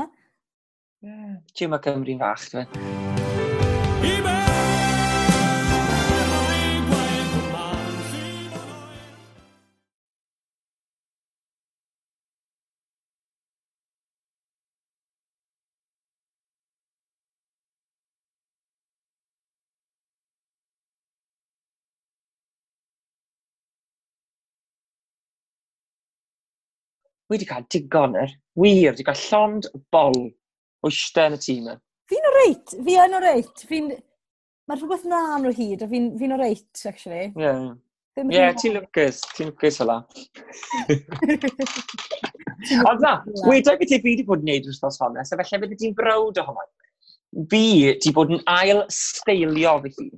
Yeah. 1.03 1.41
Tiwma 1.59 1.81
Cymru'n 1.83 2.23
fach, 2.23 2.47
dwi'n. 2.53 4.40
wedi 27.31 27.47
cael 27.49 27.67
digon 27.71 28.17
yr 28.19 28.33
wir, 28.59 28.93
wedi 28.93 29.07
cael 29.07 29.23
llond 29.29 29.69
bol 29.95 30.17
o 30.21 30.91
eistedd 30.91 31.31
yn 31.31 31.39
y 31.39 31.43
tîm 31.45 31.67
yna. 31.67 31.77
Fi'n 32.11 32.27
o 32.27 32.33
reit, 32.39 32.73
fi 32.87 32.97
yn 33.05 33.15
o 33.15 33.21
reit. 33.23 33.67
Fi'n... 33.71 33.93
Mae 34.71 34.79
rhywbeth 34.79 35.07
na 35.11 35.21
am 35.35 35.45
nhw 35.45 35.53
hyd, 35.55 35.85
a 35.85 35.89
fi'n 35.91 36.11
fi 36.19 36.31
o 36.31 36.39
reit, 36.39 36.83
actually. 36.91 37.29
Ie, 37.29 37.45
yeah. 37.45 38.33
yeah, 38.35 38.51
ti'n 38.59 38.77
lwcus, 38.77 39.21
ti'n 39.37 39.51
lwcus 39.51 39.81
o. 39.83 39.87
Ond 42.91 43.05
na, 43.05 43.13
wedi 43.47 43.77
beth 43.79 43.95
i 43.95 44.01
fi 44.01 44.09
wedi 44.09 44.27
bod 44.27 44.43
yn 44.43 44.51
gwneud 44.51 44.69
wythnos 44.71 44.99
honno, 45.03 45.25
so 45.27 45.39
felly 45.41 45.63
bydde 45.65 45.79
ti'n 45.81 45.95
brawd 45.99 46.41
o 46.43 46.47
honno. 46.49 46.67
Fi 47.53 47.63
wedi 47.87 48.15
bod 48.15 48.35
yn 48.35 48.43
ail 48.51 48.83
steilio 48.95 49.77
fy 49.87 49.95
hun. 49.99 50.13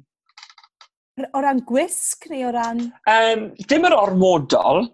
O 1.36 1.44
ran 1.44 1.60
gwisg 1.68 2.24
neu 2.32 2.48
o 2.48 2.52
ran... 2.56 2.86
Um, 3.12 3.50
dim 3.68 3.84
yr 3.84 3.96
ormodol, 3.98 4.86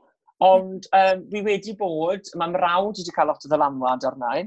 Ond 0.45 0.87
um, 0.95 1.23
fi 1.33 1.41
wedi 1.43 1.75
bod, 1.79 2.29
mae 2.39 2.53
mrawd 2.53 3.01
wedi 3.01 3.15
cael 3.15 3.33
lot 3.33 3.43
o 3.43 3.51
ddylanwad 3.51 4.07
arna 4.07 4.35
i, 4.39 4.45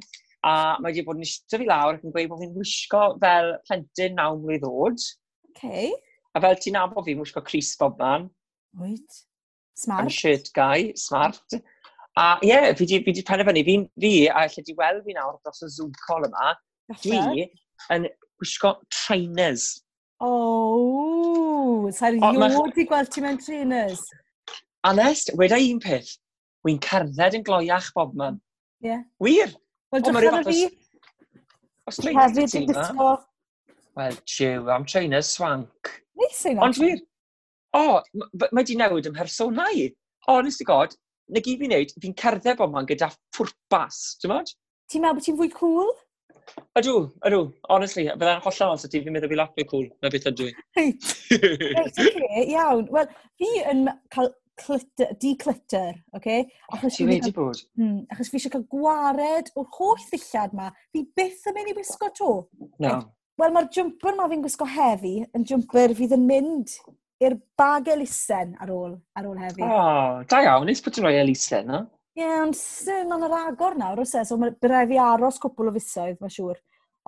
a 0.47 0.53
mae 0.79 0.91
wedi 0.91 1.03
bod 1.07 1.19
yn 1.19 1.25
eistedd 1.25 1.59
fi 1.61 1.67
lawr 1.67 1.97
ac 1.97 2.05
yn 2.05 2.13
gweud 2.15 2.29
bod 2.31 2.43
fi'n 2.43 2.55
wisgo 2.55 3.01
fel 3.23 3.51
plentyn 3.67 4.15
naw 4.19 4.37
mlynedd 4.37 4.69
oed. 4.69 5.03
Okay. 5.51 5.91
A 6.31 6.41
fel 6.45 6.55
ti'n 6.63 6.77
nabod 6.79 7.05
fi'n 7.07 7.19
wisgo 7.19 7.43
Cris 7.43 7.73
Bobman. 7.79 8.29
Wyt. 8.79 9.19
Smart. 9.75 10.05
I'm 10.05 10.09
shirt 10.09 10.51
guy, 10.55 10.93
smart. 10.95 11.43
A 12.19 12.37
ie, 12.43 12.49
yeah, 12.51 12.71
fi 12.75 12.87
wedi 12.87 13.23
penderfynu, 13.27 13.63
fi, 13.67 13.77
fi, 14.03 14.13
a 14.31 14.47
lle 14.47 14.63
di 14.67 14.75
weld 14.79 15.03
fi 15.05 15.15
nawr 15.15 15.37
dros 15.43 15.63
y 15.67 15.69
Zoom 15.75 15.91
call 16.05 16.27
yma, 16.27 16.55
dwi 17.03 17.45
yn 17.95 18.07
gwisgo 18.39 18.73
trainers. 18.91 19.69
Oh, 20.21 21.87
sa'r 21.95 22.19
iod 22.19 22.77
i 22.77 22.85
gweld 22.87 23.11
ti 23.13 23.23
mewn 23.23 23.39
trainers. 23.41 24.03
Anest, 24.83 25.29
weda 25.37 25.59
e 25.61 25.67
un 25.73 25.79
peth, 25.81 26.15
wy'n 26.65 26.79
cerdded 26.81 27.35
yn 27.37 27.43
gloiach 27.45 27.91
bob 27.93 28.15
man. 28.17 28.39
Ie. 28.81 28.89
Yeah. 28.89 29.03
Wir? 29.21 29.51
Wel, 29.93 30.01
dwi'n 30.07 30.17
rhywbeth 30.17 30.49
fi. 30.49 30.63
Os 31.89 31.99
dwi'n 32.01 32.17
hefyd 32.17 32.55
yn 32.57 32.65
gysgo. 32.71 33.11
Wel, 33.99 34.17
jiw, 34.25 34.71
am 34.73 34.87
trainer 34.89 35.21
swank. 35.25 35.91
Nes 36.17 36.41
i'n 36.49 36.61
Ond 36.65 36.81
wir, 36.81 36.97
o, 37.77 37.83
oh, 37.99 38.25
mae 38.49 38.65
di 38.65 38.79
newid 38.79 39.11
ym 39.11 39.17
mhersonau. 39.19 39.85
Honest 40.25 40.61
oh, 40.61 40.65
i 40.65 40.69
god, 40.71 40.97
na 41.29 41.45
gyd 41.45 41.61
fi'n 41.61 41.73
neud, 41.75 41.93
fi'n 42.01 42.17
cerdded 42.17 42.57
bob 42.57 42.73
man 42.73 42.89
gyda 42.89 43.11
ffwrpas, 43.35 44.01
ti'n 44.21 44.33
modd? 44.33 44.49
Ti'n 44.89 45.05
meddwl 45.05 45.19
bod 45.19 45.29
ti'n 45.29 45.39
fwy 45.43 45.53
cool? 45.59 45.93
Ydw, 46.79 46.97
ydw, 47.29 47.45
honestly, 47.69 48.09
byddai'n 48.09 48.41
hollol 48.47 48.73
ond 48.73 48.89
ti, 48.89 49.05
fi'n 49.05 49.13
meddwl 49.13 49.29
fi 49.29 49.37
lot 49.37 49.53
fwy 49.53 49.69
cool 49.69 49.89
na 50.01 50.09
beth 50.09 50.29
ydw 50.33 50.49
i. 50.49 50.53
Reit, 50.79 51.09
oce, 51.85 52.11
iawn. 52.47 52.87
Wel, 52.89 53.17
fi 53.37 53.51
yn 53.69 53.85
cael 54.13 54.33
clutter, 54.61 55.15
declutter, 55.21 55.97
oce? 56.13 56.21
Okay? 56.21 56.45
Achos 56.75 56.99
Ti 56.99 57.07
wedi 57.09 57.33
bod? 57.35 57.59
Mm, 57.79 58.05
achos 58.13 58.31
fi 58.31 58.39
eisiau 58.39 58.53
cael 58.55 58.67
gwared 58.71 59.51
o'r 59.57 59.67
holl 59.77 60.05
ddillad 60.07 60.55
ma. 60.57 60.69
Fi 60.93 61.03
byth 61.17 61.49
yn 61.51 61.57
mynd 61.57 61.73
i 61.73 61.75
wisgo 61.77 62.09
to. 62.17 62.31
No. 62.83 62.95
Wel, 63.41 63.53
mae'r 63.55 63.69
jumper 63.73 64.17
ma 64.17 64.27
fi'n 64.29 64.43
gwisgo 64.43 64.67
heddi 64.69 65.15
yn 65.37 65.45
jumper 65.49 65.95
fydd 65.97 66.17
yn 66.17 66.27
mynd 66.29 66.75
i'r 67.21 67.37
bag 67.57 67.89
elusen 67.93 68.55
ar 68.61 68.71
ôl, 68.73 68.95
ar 69.17 69.29
ôl 69.29 69.39
heddi. 69.41 69.63
O, 69.65 69.69
oh, 69.69 70.21
da 70.29 70.41
iawn, 70.45 70.67
nes 70.69 70.81
bod 70.83 70.95
ti'n 70.95 71.05
rhoi 71.05 71.19
elusen, 71.21 71.69
no? 71.69 71.81
Ie, 72.17 72.25
yeah, 72.25 72.41
ond 72.43 72.57
sy'n 72.57 73.13
o'n 73.15 73.25
yr 73.27 73.35
agor 73.37 73.77
nawr, 73.79 74.01
os 74.03 74.13
e? 74.17 74.23
So, 74.27 74.37
byddai 74.41 74.83
fi 74.89 74.97
aros 74.99 75.39
cwpl 75.41 75.69
o 75.69 75.75
fusoedd, 75.77 76.17
mae'n 76.19 76.33
siŵr. 76.33 76.59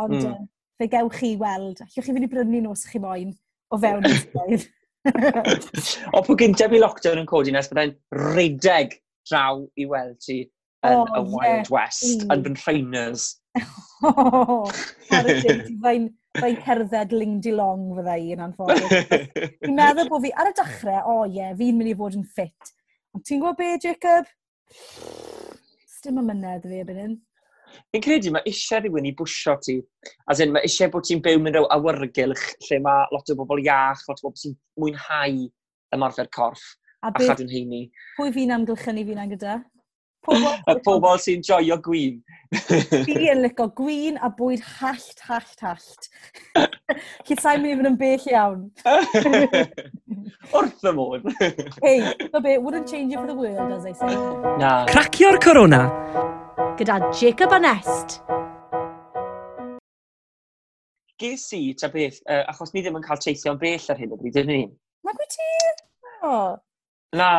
Ond, 0.03 0.15
mm. 0.19 0.45
fe 0.79 0.87
gewch 0.93 1.19
chi 1.19 1.33
weld, 1.41 1.81
allwch 1.83 1.97
chi 1.97 2.05
fynd 2.07 2.27
i 2.27 2.29
brynu 2.31 2.61
nos 2.63 2.85
chi 2.89 3.01
moyn 3.03 3.33
o 3.73 3.81
fewn 3.83 4.07
fusoedd. 4.13 4.69
o 6.15 6.23
pwy 6.23 6.35
gyntaf 6.43 6.73
i 6.73 6.81
lockdown 6.81 7.21
yn 7.23 7.29
codi 7.29 7.53
nes 7.53 7.69
byddai'n 7.71 7.95
redeg 8.33 8.97
draw 9.29 9.63
i 9.79 9.87
weld 9.89 10.19
ti 10.23 10.39
yn 10.83 10.99
oh, 10.99 11.07
y 11.15 11.21
Wild 11.31 11.69
yeah. 11.69 11.71
West, 11.71 12.25
mm. 12.25 12.31
yn 12.33 12.57
fy 12.59 12.81
nhreiners. 12.81 13.23
Fe'n 15.83 16.05
fe'n 16.33 16.57
cerdded 16.65 17.11
ling 17.13 17.35
di 17.43 17.51
long 17.55 17.83
fydda 17.97 18.15
i 18.19 18.33
yn 18.35 18.43
anffodus. 18.43 18.91
Fi'n 19.63 19.77
meddwl 19.77 20.09
bod 20.11 20.23
fi 20.25 20.31
ar 20.41 20.49
y 20.49 20.55
dechrau, 20.57 21.01
o 21.03 21.05
oh, 21.13 21.23
ie, 21.27 21.39
yeah, 21.39 21.51
fi'n 21.59 21.77
mynd 21.79 21.93
i 21.93 21.95
fod 21.99 22.17
yn 22.19 22.25
ffit. 22.27 22.63
Ond 23.13 23.23
ti'n 23.27 23.43
gwybod 23.43 23.59
be, 23.59 23.69
Jacob? 23.83 24.25
Sdim 25.99 26.19
y 26.19 26.25
mynedd 26.25 26.67
fi 26.67 26.77
ebyn 26.81 27.01
hyn 27.03 27.15
fi'n 27.93 28.05
credu 28.05 28.33
mae 28.35 28.45
eisiau 28.49 28.83
rhywun 28.83 29.09
i 29.09 29.15
bwysio 29.17 29.57
ti. 29.65 29.79
As 30.31 30.43
in, 30.43 30.53
mae 30.55 30.67
eisiau 30.67 30.91
bod 30.93 31.07
ti'n 31.07 31.23
byw 31.25 31.41
mewn 31.41 31.57
rhyw 31.57 31.69
awyrgylch 31.77 32.47
lle 32.69 32.79
mae 32.85 33.09
lot 33.15 33.33
o 33.33 33.37
bobl 33.39 33.63
iach, 33.63 34.05
lot 34.09 34.23
o 34.23 34.29
bobl 34.29 34.41
sy'n 34.41 34.57
mwynhau 34.81 35.43
ymarfer 35.93 36.31
corff 36.33 36.63
a, 37.03 37.11
a 37.11 37.19
chadw'n 37.19 37.51
heini. 37.51 37.85
Pwy 38.17 38.33
fi'n 38.35 38.57
amgylchynu 38.57 39.05
fi'n 39.09 39.31
gyda? 39.35 39.61
Pobl, 40.23 40.45
pobl 40.85 41.19
sy'n 41.19 41.43
joio 41.43 41.77
gwyn. 41.83 42.21
Fi 43.07 43.17
yn 43.33 43.41
licio 43.43 43.67
gwyn 43.75 44.19
a 44.23 44.29
bwyd 44.37 44.63
hallt, 44.77 45.23
hallt, 45.27 45.65
hallt. 45.65 46.07
Chi 47.27 47.37
sa'n 47.39 47.63
mynd 47.63 47.73
i 47.73 47.75
fynd 47.79 47.91
yn 47.91 47.99
bell 47.99 48.29
iawn. 48.31 48.63
Wrth 50.53 50.87
y 50.87 50.95
modd. 50.95 51.27
hey, 51.81 52.13
no 52.29 52.39
be, 52.39 52.57
wouldn't 52.57 52.87
change 52.87 53.13
it 53.13 53.19
for 53.19 53.27
the 53.27 53.35
world, 53.35 53.75
as 53.75 53.85
I 53.85 53.93
say. 53.97 54.15
Na. 54.61 54.73
Cracio'r 54.91 55.41
corona 55.43 55.83
gyda 56.77 57.11
Jacob 57.21 57.51
Anest. 57.53 58.21
Ges 61.21 61.45
i, 61.53 61.73
ta 61.77 61.89
beth, 61.93 62.17
uh, 62.25 62.41
achos 62.49 62.73
ni 62.73 62.81
ddim 62.81 62.97
yn 62.97 63.05
cael 63.05 63.21
teithio'n 63.21 63.59
bell 63.61 63.91
ar 63.93 63.99
hyn 63.99 64.15
o 64.15 64.17
bryd, 64.17 64.39
ydyn 64.41 64.49
ni? 64.49 64.63
Na 65.05 65.13
gwy 65.13 65.27
ti? 65.29 65.49
Oh. 66.25 66.55
Na. 67.13 67.29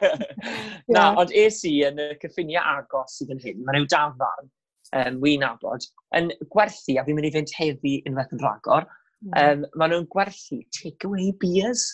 Na, 0.94 1.02
yeah. 1.02 1.20
ond 1.20 1.34
es 1.36 1.60
i 1.68 1.74
yn 1.90 2.00
y 2.00 2.08
cyffiniau 2.22 2.64
agos 2.78 3.18
sydd 3.18 3.34
yn 3.36 3.44
hyn, 3.44 3.60
mae 3.66 3.76
rhyw 3.76 3.90
dafarn 3.92 4.48
um, 4.96 5.20
wy'n 5.20 5.44
abod, 5.50 5.84
yn 6.16 6.32
gwerthu, 6.48 6.96
a 6.96 7.04
fi'n 7.04 7.20
mynd 7.20 7.28
i 7.28 7.34
fynd 7.36 7.54
heddi 7.58 7.98
unwaith 8.08 8.32
yn 8.34 8.42
rhagor, 8.46 8.88
mm. 9.26 9.36
um, 9.36 9.68
maen 9.76 9.94
nhw'n 9.94 10.08
gwerthu 10.16 10.62
takeaway 10.80 11.28
beers. 11.44 11.84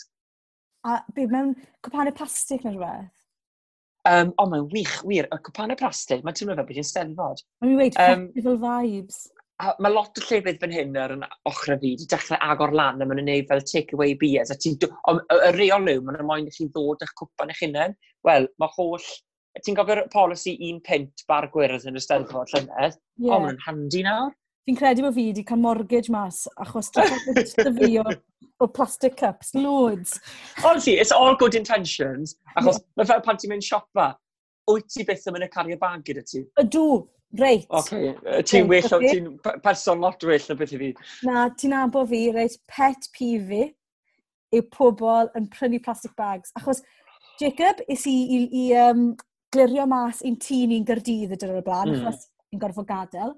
A 0.87 1.01
be, 1.11 1.27
mewn 1.27 1.57
cwpanau 1.83 2.15
plastig 2.15 2.63
neu 2.63 2.77
rhywbeth? 2.77 3.16
Um, 4.07 4.29
o, 4.39 4.45
mae'n 4.47 4.69
wych, 4.71 4.99
wir. 5.07 5.27
Y 5.33 5.39
cwpanau 5.47 5.77
plastig, 5.79 6.21
mae'n 6.23 6.37
teimlo 6.37 6.55
fel 6.55 6.67
bod 6.69 6.77
hi'n 6.79 6.87
steddfod. 6.87 7.41
Mae'n 7.63 7.79
weid 7.81 7.97
um, 7.99 8.27
festival 8.31 8.61
vibes. 8.61 9.25
A 9.57 9.71
mae 9.81 9.89
lot 9.89 10.19
o 10.21 10.23
llefydd 10.23 10.59
fan 10.61 10.73
hyn 10.75 10.97
ar 11.01 11.15
yn 11.15 11.23
ochr 11.49 11.73
y 11.73 11.77
fi 11.81 11.91
wedi 11.95 12.05
dechrau 12.11 12.37
agor 12.45 12.75
lan 12.77 13.01
a 13.01 13.07
maen 13.09 13.17
nhw'n 13.17 13.25
gwneud 13.25 13.47
fel 13.49 13.63
take-away 13.71 14.13
beers. 14.21 14.53
A 14.53 14.57
ti'n... 14.61 14.77
Y 14.77 15.51
reol 15.57 15.89
yw, 15.91 16.03
maen 16.05 16.19
nhw'n 16.19 16.29
moyn 16.29 16.49
i 16.49 16.53
chi 16.53 16.69
ddod 16.69 17.01
eich 17.03 17.15
cwpan 17.19 17.53
eich 17.53 17.63
hunain. 17.65 17.97
Wel, 18.27 18.47
mae 18.61 18.75
holl... 18.77 19.07
Ti'n 19.65 19.73
gofio'r 19.73 20.03
polisi 20.13 20.53
un 20.69 20.77
pint 20.85 21.23
bar 21.25 21.47
gwyrdd 21.49 21.87
yn 21.89 21.97
y 21.97 22.03
steddfod 22.03 22.51
llynedd? 22.53 22.99
Yeah. 23.17 23.33
O, 23.33 23.39
maen 23.41 23.55
nhw'n 23.55 23.63
handi 23.65 24.03
nawr 24.05 24.35
fi'n 24.67 24.75
credu 24.75 25.05
bod 25.05 25.15
fi 25.15 25.29
wedi 25.29 25.45
cael 25.47 25.61
mortgage 25.63 26.11
mas 26.11 26.43
achos 26.59 26.91
dy 26.91 27.71
fi 27.79 27.91
o, 28.01 28.05
o 28.59 28.67
plastic 28.67 29.15
cups, 29.19 29.53
loads. 29.55 30.17
Honestly, 30.63 30.97
it's 30.99 31.11
all 31.11 31.35
good 31.35 31.55
intentions, 31.55 32.35
achos 32.57 32.81
yeah. 32.81 32.87
mae 32.99 33.11
fel 33.11 33.23
pan 33.23 33.39
ti'n 33.39 33.53
mynd 33.53 33.67
siopa, 33.67 34.09
wyt 34.67 34.89
ti 34.91 35.05
beth 35.07 35.29
yn 35.29 35.37
mynd 35.37 35.47
y 35.47 35.51
cario 35.53 35.77
bag 35.79 36.03
gyda 36.09 36.25
ti? 36.27 36.43
Ydw, 36.59 36.83
reit. 37.39 37.67
Okay. 37.79 38.11
Ti'n 38.43 38.67
well, 38.67 38.89
okay. 38.99 39.13
ti'n 39.13 39.61
person 39.63 40.03
lot 40.03 40.27
well 40.27 40.49
na 40.49 40.59
beth 40.59 40.75
i 40.75 40.81
fi. 40.83 40.91
Na, 41.29 41.47
ti'n 41.55 41.77
abo 41.79 42.03
fi, 42.11 42.25
reit, 42.35 42.59
pet 42.67 43.07
pifi 43.15 43.69
yw 44.55 44.67
pobl 44.71 45.31
yn 45.37 45.47
prynu 45.53 45.79
plastic 45.83 46.15
bags. 46.19 46.51
Achos, 46.59 46.83
Jacob, 47.39 47.79
is 47.87 48.03
i, 48.09 48.17
i, 48.35 48.43
i 48.65 48.67
um, 48.83 49.09
glirio 49.53 49.87
mas 49.87 50.19
un 50.27 50.35
tîn 50.43 50.75
i'n 50.75 50.85
gyrdydd 50.87 51.35
y 51.35 51.39
dyr 51.39 51.55
o'r 51.55 51.65
blaen, 51.65 51.93
mm. 51.93 52.03
achos 52.03 52.27
i'n 52.51 52.61
gorfod 52.61 52.87
gadael. 52.89 53.35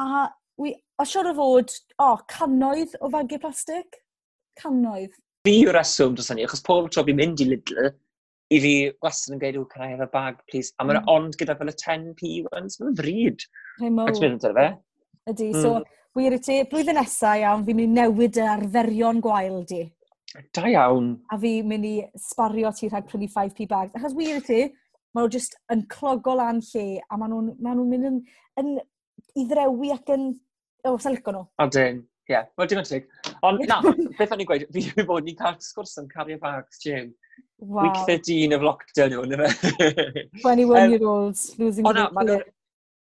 A 0.00 0.28
wi, 0.60 0.74
o 1.00 1.06
siwr 1.08 1.32
o 1.32 1.34
fod, 1.38 1.74
o, 1.96 2.12
oh, 2.12 2.22
cannoedd 2.30 2.96
o 3.00 3.10
fagiau 3.12 3.42
plastig? 3.42 4.00
Cannoedd. 4.60 5.14
Fi 5.46 5.56
yw'r 5.64 5.78
reswm 5.78 6.16
dros 6.16 6.30
hynny, 6.30 6.44
achos 6.46 6.62
pob 6.66 6.90
tro 6.92 7.04
fi'n 7.06 7.18
mynd 7.18 7.42
i 7.42 7.48
Lidl, 7.48 7.92
i 8.52 8.60
fi 8.62 8.74
wastad 9.04 9.36
yn 9.36 9.40
gweud, 9.42 9.58
oh, 9.62 9.66
can 9.70 9.86
I 9.86 9.90
have 9.94 10.04
a 10.04 10.10
bag, 10.12 10.38
please? 10.50 10.74
A 10.78 10.86
mae'n 10.86 11.00
mm. 11.00 11.10
ond 11.10 11.38
gyda 11.40 11.56
fel 11.58 11.72
y 11.72 11.76
10p 11.80 12.34
ones, 12.52 12.78
mae'n 12.82 13.00
fryd. 13.00 13.48
Rhaid 13.80 13.96
mowr. 13.96 14.12
Ac 14.12 14.20
mynd 14.22 14.46
fe. 14.46 14.68
Ydy, 15.32 15.48
mm. 15.48 15.58
so, 15.62 15.74
hmm. 15.78 15.98
wir 16.18 16.36
i 16.36 16.38
ti, 16.42 16.60
blwyddyn 16.68 16.98
nesaf 17.00 17.40
iawn, 17.40 17.64
fi'n 17.66 17.80
mynd 17.80 17.88
i 17.88 18.02
newid 18.02 18.38
y 18.38 18.46
arferion 18.52 19.22
gwael 19.24 19.62
di. 19.70 19.82
Da 20.54 20.68
iawn. 20.68 21.14
A 21.32 21.38
fi 21.40 21.58
mynd 21.66 21.88
i 21.88 21.96
sbario 22.28 22.72
ti 22.76 22.88
rhag 22.90 23.08
prynu 23.08 23.28
5p 23.32 23.68
bags. 23.70 23.96
Achos 23.98 24.16
wir 24.18 24.38
i 24.38 24.44
ti, 24.46 24.60
maen 25.12 25.26
nhw 25.26 25.32
just 25.32 25.56
yn 25.72 25.84
clogo 25.92 26.36
lan 26.38 26.60
lle 26.70 26.86
a 27.02 27.18
maen 27.20 27.34
nhw'n 27.34 27.50
ma 27.64 27.74
nhw 27.76 27.84
mynd 27.88 28.08
yn, 28.08 28.20
yn 28.60 28.70
i 29.38 29.44
ddrewi 29.48 29.92
ac 29.94 30.14
yn... 30.14 30.30
O, 30.88 30.96
sa'n 30.98 31.14
lico 31.14 31.34
nhw. 31.34 31.44
Odyn, 31.62 32.00
ie. 32.02 32.32
Yeah. 32.32 32.48
Wel, 32.58 32.70
dim 32.70 32.80
yn 32.82 32.88
tig. 32.88 33.10
Ond 33.46 33.62
na, 33.70 33.80
beth 34.18 34.34
o'n 34.34 34.42
i'n 34.42 34.48
gweud, 34.48 34.64
fi 34.74 34.86
wedi 34.88 35.06
bod 35.08 35.26
ni'n 35.26 35.38
cael 35.38 35.58
sgwrs 35.62 35.98
am 36.02 36.08
cario 36.10 36.40
bags, 36.42 36.80
Jim. 36.82 37.12
Wow. 37.62 37.86
Week 37.86 38.00
13 38.08 38.56
of 38.56 38.64
lockdown 38.66 39.14
yw, 39.14 39.26
yna 39.28 39.46
fe. 39.46 40.26
21 40.42 40.66
um, 40.66 40.96
year 40.96 41.06
olds, 41.06 41.46
losing 41.60 41.86
oh, 41.86 41.94
na, 41.94 42.08
their 42.26 42.48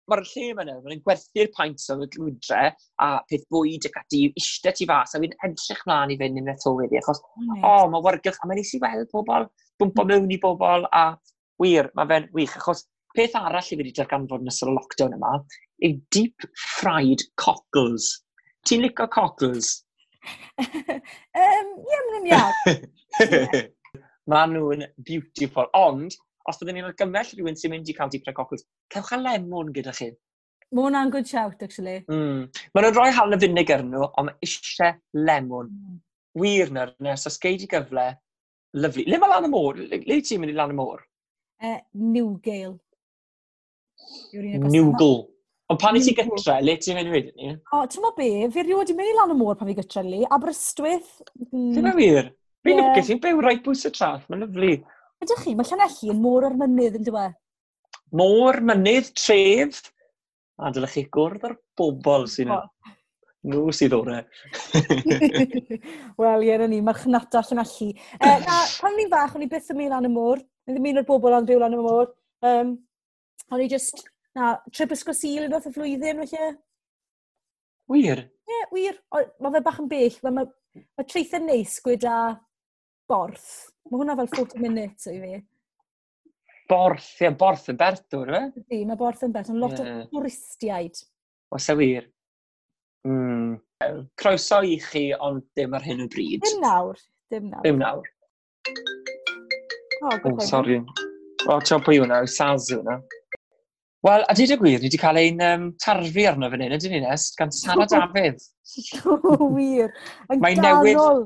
mae'r 0.08 0.24
lle 0.24 0.44
yma 0.54 0.64
nawr, 0.64 0.84
mae'n 0.84 1.02
gwerthu'r 1.04 1.50
paint 1.56 1.82
o'n 1.92 2.04
glwydre 2.14 2.60
a 3.04 3.08
peth 3.28 3.44
bwyd 3.52 3.88
ac 3.90 3.98
ati, 4.00 4.22
eistedd 4.40 4.78
ti 4.78 4.86
fas, 4.88 5.14
a 5.14 5.20
fi'n 5.20 5.34
edrych 5.46 5.82
mlaen 5.88 6.14
i 6.14 6.18
fynd 6.20 6.40
i'n 6.40 6.52
eto 6.54 6.72
wedi, 6.78 7.00
achos, 7.00 7.20
o, 7.20 7.58
oh, 7.58 7.88
mae 7.92 8.04
wargylch, 8.06 8.38
a 8.40 8.48
mae'n 8.48 8.62
eisi 8.62 8.80
weld 8.82 9.10
pobl, 9.12 9.48
bwmpo 9.80 10.04
mm. 10.06 10.12
mewn 10.12 10.32
i 10.32 10.40
bobl, 10.40 10.88
a 10.96 11.04
wir, 11.62 11.90
mae 11.98 12.08
fe'n 12.12 12.30
wych, 12.36 12.56
achos 12.60 12.86
peth 13.16 13.36
arall 13.36 13.60
i 13.60 13.68
fi 13.68 13.80
wedi 13.82 13.94
darganfod 13.98 14.44
yn 14.44 14.52
ystod 14.52 14.72
y 14.72 14.78
lockdown 14.78 15.16
yma, 15.18 15.34
yw 15.84 15.98
deep 16.14 16.46
fried 16.78 17.22
cockles. 17.40 18.10
Ti'n 18.66 18.82
licio 18.84 19.08
cockles? 19.12 19.74
um, 20.62 21.68
ie, 21.78 21.98
mae'n 21.98 22.16
yn 22.20 22.30
iawn. 22.32 23.68
Mae 24.28 24.48
nhw'n 24.52 24.88
beautiful, 25.06 25.70
ond 25.78 26.16
os 26.48 26.58
byddwn 26.60 26.78
ni'n 26.78 26.88
argymell 26.88 27.30
rhywun 27.34 27.56
sy'n 27.58 27.72
mynd 27.74 27.88
i 27.88 27.94
cael 27.96 28.10
deep 28.12 28.26
fried 28.26 28.36
Cockles, 28.36 28.64
cewch 28.92 29.12
a 29.14 29.20
lemon 29.20 29.72
gyda 29.76 29.94
chi. 29.96 30.10
Mae 30.68 30.84
hwnna'n 30.84 31.12
good 31.12 31.28
shout, 31.28 31.62
actually. 31.64 32.02
Mm. 32.12 32.48
Mae 32.74 32.84
nhw'n 32.84 32.96
rhoi 32.96 33.12
hala 33.16 33.38
funig 33.40 33.72
ar 33.72 33.84
nhw, 33.86 34.08
ond 34.08 34.28
mae 34.28 34.44
eisiau 34.44 34.98
lemon. 35.28 35.70
Mm. 35.72 36.00
Wir 36.38 36.72
na, 36.74 36.84
nes 37.04 37.24
os 37.28 37.38
geid 37.40 37.64
i 37.64 37.70
gyfle, 37.70 38.04
lyflu. 38.76 39.06
Le 39.08 39.20
mae 39.20 39.32
lan 39.32 39.48
y 39.48 39.52
môr? 39.52 39.80
Le, 39.80 40.02
le 40.04 40.20
ti'n 40.24 40.42
mynd 40.42 40.52
i 40.52 40.58
lan 40.58 40.74
y 40.74 40.76
môr? 40.76 41.00
Uh, 41.64 41.80
Newgale. 41.96 42.76
Newgle. 44.68 45.26
Ond 45.68 45.80
pan 45.82 45.96
i 45.96 46.00
mm-hmm. 46.00 46.16
ti 46.16 46.36
gytra, 46.38 46.54
le 46.64 46.74
ti'n 46.80 46.96
mynd 46.96 47.10
i 47.10 47.12
wedyn 47.12 47.34
ni? 47.36 47.50
O, 47.76 47.82
ti'n 47.92 48.00
mo 48.00 48.14
be, 48.16 48.28
fi 48.54 48.62
rywod 48.64 48.88
i 48.88 48.94
mynd 48.96 49.10
i 49.10 49.16
lan 49.18 49.34
y 49.34 49.36
môr 49.36 49.58
pan 49.58 49.68
fi 49.68 49.74
gytra 49.76 50.00
li, 50.06 50.22
Aberystwyth. 50.32 51.18
Mm. 51.50 51.74
Ti'n 51.76 51.90
wir? 51.98 52.30
Fi'n 52.64 52.80
yeah. 52.80 52.88
lwcus, 52.88 53.10
i'n 53.12 53.20
byw 53.20 53.42
rhaid 53.44 53.60
bwys 53.66 53.84
y 53.84 53.92
traeth, 53.92 54.24
mae'n 54.32 54.46
lyflu. 54.46 54.72
Ydych 55.24 55.44
chi, 55.44 55.54
mae 55.58 55.68
Llanelli 55.68 56.10
yn 56.14 56.24
môr 56.24 56.48
ar 56.48 56.56
mynydd 56.56 56.98
yn 56.98 57.06
dywe. 57.10 57.26
Môr, 58.16 58.60
mynydd, 58.64 59.12
tref. 59.20 59.84
A 60.58 60.72
dylech 60.72 60.96
chi 60.96 61.06
gwrdd 61.12 61.44
ar 61.50 61.58
bobl 61.76 62.24
sy'n... 62.32 62.56
Nhw 63.48 63.70
sydd 63.76 63.92
o'r 63.94 64.08
e. 64.16 64.18
Wel, 66.20 66.48
ie, 66.48 66.56
ni, 66.64 66.80
marchnata 66.84 67.44
Llanelli. 67.44 67.92
E, 68.16 68.36
na, 68.42 68.62
pan 68.80 68.96
ni'n 68.96 69.12
fach, 69.12 69.36
o'n 69.36 69.44
i 69.44 69.52
byth 69.52 69.68
yn 69.76 69.84
mynd 69.84 69.94
lan 69.94 70.08
y 70.08 70.16
môr. 70.16 70.40
Yn 70.64 70.78
ddim 70.78 70.94
un 70.94 71.02
o'r 71.02 71.12
bobl 71.12 71.36
ond 71.36 71.48
byw 71.48 71.60
lan 71.60 71.76
y 71.76 71.82
môr. 71.84 72.10
Um, 72.48 72.78
o'n 73.52 73.62
i 73.62 73.68
just 73.70 74.02
Na, 74.38 74.54
trip 74.70 74.94
ysgol 74.94 75.16
sil 75.18 75.48
yn 75.48 75.54
y 75.56 75.72
flwyddyn, 75.74 76.22
felly. 76.22 76.48
Wir? 77.90 78.20
Ie, 78.46 78.54
yeah, 78.54 78.66
wir. 78.76 78.98
Mae 79.42 79.54
fe 79.56 79.62
bach 79.64 79.80
yn 79.82 79.88
bell. 79.90 80.18
Mae 80.24 80.36
ma, 80.36 80.44
ma 80.98 81.06
treithau 81.08 81.42
neis 81.42 81.78
gyda 81.84 82.18
borth. 83.10 83.48
Mae 83.88 84.02
hwnna 84.02 84.18
fel 84.20 84.30
40 84.36 84.62
minutes 84.62 85.08
o'i 85.10 85.18
fi. 85.22 85.40
Borth, 86.68 87.08
ie, 87.24 87.32
borth 87.40 87.70
yn 87.72 87.80
bertwr, 87.80 88.34
fe? 88.34 88.64
Di, 88.68 88.82
mae 88.86 89.00
borth 89.00 89.24
yn 89.26 89.34
bertwr. 89.34 89.58
Lot 89.58 89.78
yeah. 89.80 90.04
o 90.04 90.08
twristiaid. 90.12 91.02
Os 91.56 91.68
e 91.72 91.78
wir? 91.80 92.06
Mm. 93.08 93.56
Croeso 94.20 94.60
i 94.66 94.76
chi, 94.84 95.08
ond 95.14 95.46
dim 95.56 95.74
ar 95.74 95.86
hyn 95.86 96.04
o 96.04 96.08
bryd. 96.12 96.44
Dim 96.44 96.62
nawr. 96.62 97.00
Dim 97.32 97.50
nawr. 97.50 97.66
Dim 97.66 97.82
nawr. 97.82 98.14
O, 99.98 100.10
Oh, 100.14 100.14
oh 100.30 100.36
sori. 100.46 100.76
O, 101.48 101.56
ti'n 101.58 101.82
pwy 101.82 101.98
hwnna? 101.98 102.20
Yw 102.22 102.30
Saz 102.30 102.68
hwnna? 102.70 103.00
Wel, 104.06 104.22
a 104.30 104.34
dweud 104.36 104.52
y 104.54 104.56
gwir, 104.60 104.78
ni 104.78 104.86
wedi 104.86 104.98
cael 105.00 105.18
ein 105.18 105.40
um, 105.42 105.64
tarfu 105.82 106.22
arno 106.30 106.46
fan 106.52 106.62
hyn, 106.62 106.74
ydyn 106.76 106.92
ni 106.94 107.00
nes, 107.02 107.24
gan 107.38 107.50
Sara 107.50 107.86
Dafydd. 107.90 108.44
o, 109.10 109.48
wir. 109.56 109.90
Yn 110.30 110.44
ganol 110.44 111.24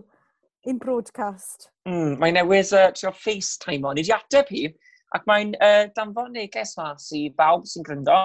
ein 0.64 0.78
broadcast. 0.80 1.68
Mm, 1.88 2.16
mae'n 2.22 2.38
newydd 2.38 2.72
uh, 2.78 2.86
trio 2.96 3.12
FaceTime 3.12 3.84
on. 3.84 3.98
Ni 3.98 4.06
wedi 4.06 4.14
ateb 4.16 4.48
hi, 4.54 4.64
ac 5.12 5.28
mae'n 5.28 5.52
uh, 5.58 5.84
danfon 5.98 6.32
neges 6.32 6.72
mas 6.78 7.10
i 7.18 7.26
bawb 7.36 7.68
sy'n 7.68 7.84
gryndo. 7.84 8.18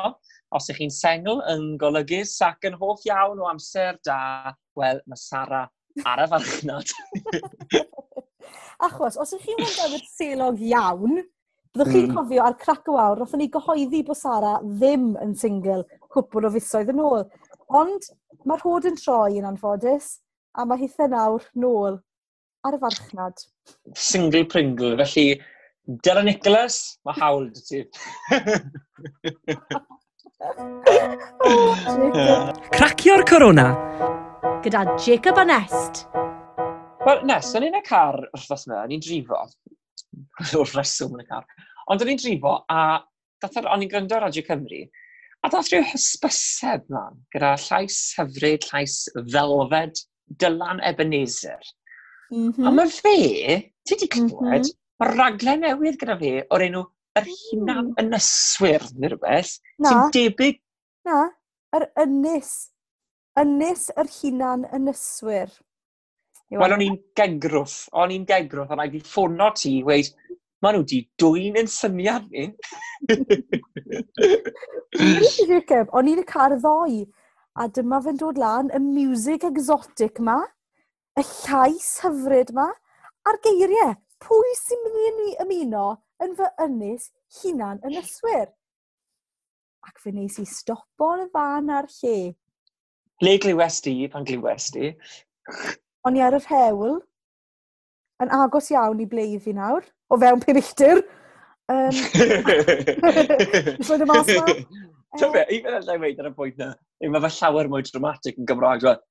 Os 0.55 0.71
ych 0.71 0.79
chi'n 0.79 0.95
sengl 0.95 1.41
yn 1.51 1.73
golygus 1.81 2.37
ac 2.47 2.69
yn 2.69 2.77
hoff 2.79 3.03
iawn 3.09 3.43
o 3.43 3.49
amser 3.51 3.99
da, 4.07 4.53
wel, 4.79 5.03
mae 5.11 5.19
Sara 5.19 5.65
ar 6.07 6.23
y 6.23 6.29
farchnad. 6.31 6.95
Achos, 8.87 9.17
os 9.19 9.33
ych 9.35 9.43
chi'n 9.43 9.59
mynd 9.59 9.75
gwneud 9.75 10.07
selog 10.13 10.63
iawn, 10.71 11.19
Byddwch 11.77 11.93
chi'n 11.93 12.07
mm. 12.09 12.17
cofio 12.17 12.41
ar 12.41 12.55
crac 12.57 12.87
o 12.89 12.97
awr, 12.97 13.19
roeddwn 13.19 13.37
ni 13.43 13.51
gyhoeddi 13.53 13.99
bod 14.07 14.17
Sara 14.17 14.55
ddim 14.63 15.11
yn 15.21 15.35
single 15.37 15.83
cwpl 16.09 16.47
o 16.47 16.49
fusoedd 16.55 16.89
yn 16.89 17.03
ôl. 17.05 17.21
Ond 17.77 18.01
mae'r 18.49 18.63
hod 18.65 18.87
yn 18.89 18.97
troi 18.97 19.37
yn 19.37 19.45
anffodus, 19.45 20.17
a 20.57 20.65
mae 20.65 20.81
hithe 20.81 21.05
nawr 21.11 21.43
nôl 21.61 22.01
ar 22.65 22.73
y 22.73 22.79
farchnad. 22.81 23.37
Single 23.93 24.49
Pringle, 24.49 24.97
felly 25.03 25.37
Dylan 26.01 26.25
Nicholas, 26.31 26.97
mae 27.05 27.13
hawl 27.21 27.45
dy 27.53 27.61
ti. 27.69 27.85
Cracio'r 32.73 33.21
corona 33.29 33.69
gyda 34.65 34.97
Jacob 34.97 35.37
a 35.37 35.45
Nest. 35.45 36.09
Wel, 37.05 37.21
Nest, 37.29 37.53
o'n 37.53 37.69
i'n 37.69 37.77
y 37.77 37.85
car 37.85 38.17
wrthnos 38.33 38.65
yma, 38.65 38.81
o'n 38.81 38.97
i'n 38.97 39.05
drifo. 39.05 39.45
o'r 40.57 40.73
reswm 40.75 41.17
yn 41.17 41.23
y 41.23 41.27
car. 41.27 41.45
Ond 41.87 42.03
o'n 42.03 42.11
i'n 42.11 42.19
drifo, 42.19 42.53
a 42.67 42.79
dath 43.41 43.59
ar, 43.61 43.69
o'n 43.73 43.83
i'n 43.85 43.91
gryndo 43.91 44.17
ar 44.17 44.25
Radio 44.27 44.43
Cymru, 44.47 44.81
a 45.43 45.51
dath 45.53 45.71
rhyw 45.71 45.85
hysbyseb 45.91 46.87
mlaen 46.91 47.21
gyda 47.33 47.53
llais 47.63 47.99
hyfryd, 48.17 48.67
llais 48.71 48.99
ddelfed, 49.15 50.03
Dylan 50.41 50.81
Ebenezer. 50.83 51.63
Mm 52.31 52.51
-hmm. 52.51 52.67
A 52.67 52.71
mae 52.75 52.91
fe, 52.91 53.17
ti 53.87 53.95
wedi 53.95 54.07
clywed, 54.11 54.67
mm 54.67 54.67
-hmm. 54.67 54.77
mae 54.99 55.13
raglen 55.15 55.63
newydd 55.63 55.99
gyda 56.01 56.17
fe 56.19 56.33
o'r 56.51 56.65
enw 56.67 56.83
yr 57.19 57.23
mm. 57.27 57.37
hunan 57.43 57.85
mm. 57.85 57.99
ynyswyr, 58.03 58.87
neu 58.97 59.13
rhywbeth, 59.13 59.53
sy'n 59.85 60.11
debyg... 60.15 60.59
Na, 61.07 61.21
yr 61.77 61.87
ynys. 62.03 62.51
Ynys 63.39 63.87
yr 63.95 64.11
hunan 64.17 64.67
ynyswyr. 64.75 65.55
Wel, 66.51 66.71
e? 66.71 66.73
o'n 66.75 66.83
i'n 66.85 66.99
gegrwff, 67.19 67.87
o'n 67.95 68.13
i'n 68.15 68.27
gegrwff, 68.27 68.71
a 68.71 68.77
rhaid 68.79 68.99
i 68.99 69.03
ffono 69.03 69.49
ti 69.55 69.77
i 69.79 69.83
weid, 69.87 70.11
maen 70.63 70.77
nhw 70.77 70.83
wedi 70.83 70.99
dwy'n 71.21 71.59
yn 71.61 71.69
syniad 71.69 72.27
ni. 72.33 72.47
Jacob, 75.49 75.93
o'n 75.93 76.09
i'n 76.09 76.23
y 76.23 76.25
car 76.27 76.55
ddoi, 76.57 77.03
a 77.57 77.67
dyma 77.73 78.01
fe'n 78.05 78.19
dod 78.21 78.39
lan 78.41 78.71
y 78.73 78.81
music 78.81 79.45
exotic 79.47 80.21
ma, 80.23 80.39
y 81.17 81.23
llais 81.25 81.89
hyfryd 82.03 82.53
ma, 82.57 82.67
a'r 83.27 83.39
geiriau. 83.45 83.95
Pwy 84.23 84.53
sy'n 84.57 84.85
mynd 84.89 85.19
i 85.27 85.33
ymuno 85.43 85.87
yn 86.25 86.31
fy 86.37 86.47
ynys 86.63 87.11
hunan 87.39 87.81
yn 87.85 87.99
yswyr? 87.99 88.47
Ac 89.85 90.01
fe 90.01 90.13
nes 90.15 90.39
i 90.41 90.45
stopo 90.49 91.11
y 91.21 91.27
fan 91.33 91.69
ar 91.69 91.85
lle. 91.99 92.33
Ble 93.21 93.35
glywes 93.43 93.77
di 93.85 93.93
pan 94.13 94.25
glywes 94.25 94.71
di? 94.73 94.89
O'n 96.05 96.17
i 96.17 96.23
ar 96.25 96.37
y 96.37 96.41
rhewl, 96.47 96.97
yn 98.25 98.33
agos 98.33 98.71
iawn 98.73 99.05
i 99.05 99.07
bleidd 99.09 99.45
i 99.49 99.53
nawr 99.57 99.85
o 100.09 100.19
fewn 100.21 100.43
pum 100.43 100.57
milltir. 100.57 101.03
Um, 101.67 101.91
Roedd 103.87 104.05
y 104.05 104.07
mas 104.07 104.31
yma. 104.31 104.55
Ti'n 105.17 105.33
fe, 105.33 105.43
i 105.49 105.59
fynd 105.63 105.77
yn 105.77 105.85
dweud 105.87 106.21
ar 106.21 106.29
y 106.29 106.33
pwynt 106.37 106.59
na, 106.61 106.71
i 107.03 107.09
mae 107.11 107.23
fe 107.25 107.31
llawer 107.39 107.69
mwy 107.71 107.85
dramatic 107.87 108.39
yn 108.39 108.47
Gymraeg. 108.49 108.83
dwi'n 108.83 109.05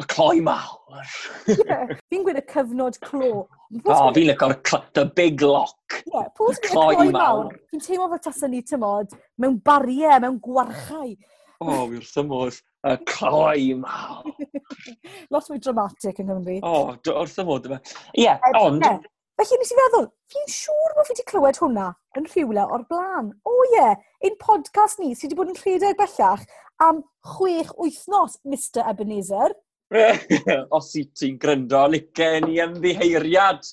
Y 0.00 0.04
cloi 0.08 0.40
mawr. 0.40 1.08
Ie, 1.52 1.76
fi'n 2.08 2.22
gweud 2.24 2.38
y 2.40 2.44
cyfnod 2.48 2.96
clo. 3.04 3.32
O, 3.92 4.08
fi'n 4.16 4.30
licor 4.30 4.56
the 4.96 5.04
big 5.16 5.42
lock. 5.44 5.98
Ie, 6.08 6.24
pwy 6.38 6.54
sy'n 6.56 6.64
cloi, 6.70 6.94
cloi 6.96 7.12
mawr? 7.14 7.52
Fi'n 7.70 7.84
teimlo 7.84 8.08
fel 8.14 8.22
tasyn 8.24 8.54
ni 8.54 8.62
tymod 8.66 9.12
mewn 9.42 9.60
bariau, 9.66 10.16
mewn 10.24 10.40
gwarchau. 10.42 11.12
O, 11.60 11.68
oh, 11.68 11.84
fi'r 11.92 12.08
thymod 12.14 12.56
y 12.88 12.96
cloi 13.12 13.76
mawr. 13.82 14.32
Lot 15.34 15.52
mwy 15.52 15.60
dramatic 15.60 16.22
yn 16.24 16.30
Nghymru. 16.30 16.58
O, 16.64 16.72
oh, 16.72 17.16
wrth 17.20 17.40
y 17.42 17.48
modd 17.50 17.68
yma. 17.68 17.82
Ie, 18.16 18.32
ond... 18.62 18.88
Felly 19.40 19.56
nes 19.56 19.70
i 19.72 19.76
feddwl, 19.78 20.06
fi'n 20.28 20.50
siŵr 20.52 20.90
bod 20.96 21.06
fi 21.08 21.14
wedi 21.14 21.22
clywed 21.30 21.58
hwnna 21.62 21.84
yn 22.18 22.26
rhywle 22.26 22.64
o'r 22.76 22.82
blaen. 22.90 23.30
O 23.48 23.52
oh, 23.54 23.62
ie, 23.64 23.70
yeah, 23.72 23.94
ein 24.26 24.34
podcast 24.42 25.00
ni 25.00 25.14
sydd 25.14 25.30
wedi 25.30 25.38
bod 25.38 25.52
yn 25.54 25.56
rhedeg 25.56 25.96
bellach 25.96 26.42
am 26.84 26.98
chwech 27.24 27.70
wythnos, 27.78 28.36
Mr 28.44 28.84
Ebenezer. 28.90 29.54
Os 30.76 30.90
i 31.00 31.06
ti'n 31.16 31.40
gryndo, 31.40 31.86
licen 31.88 32.50
ni 32.50 32.60
ymddiheiriad 32.66 33.64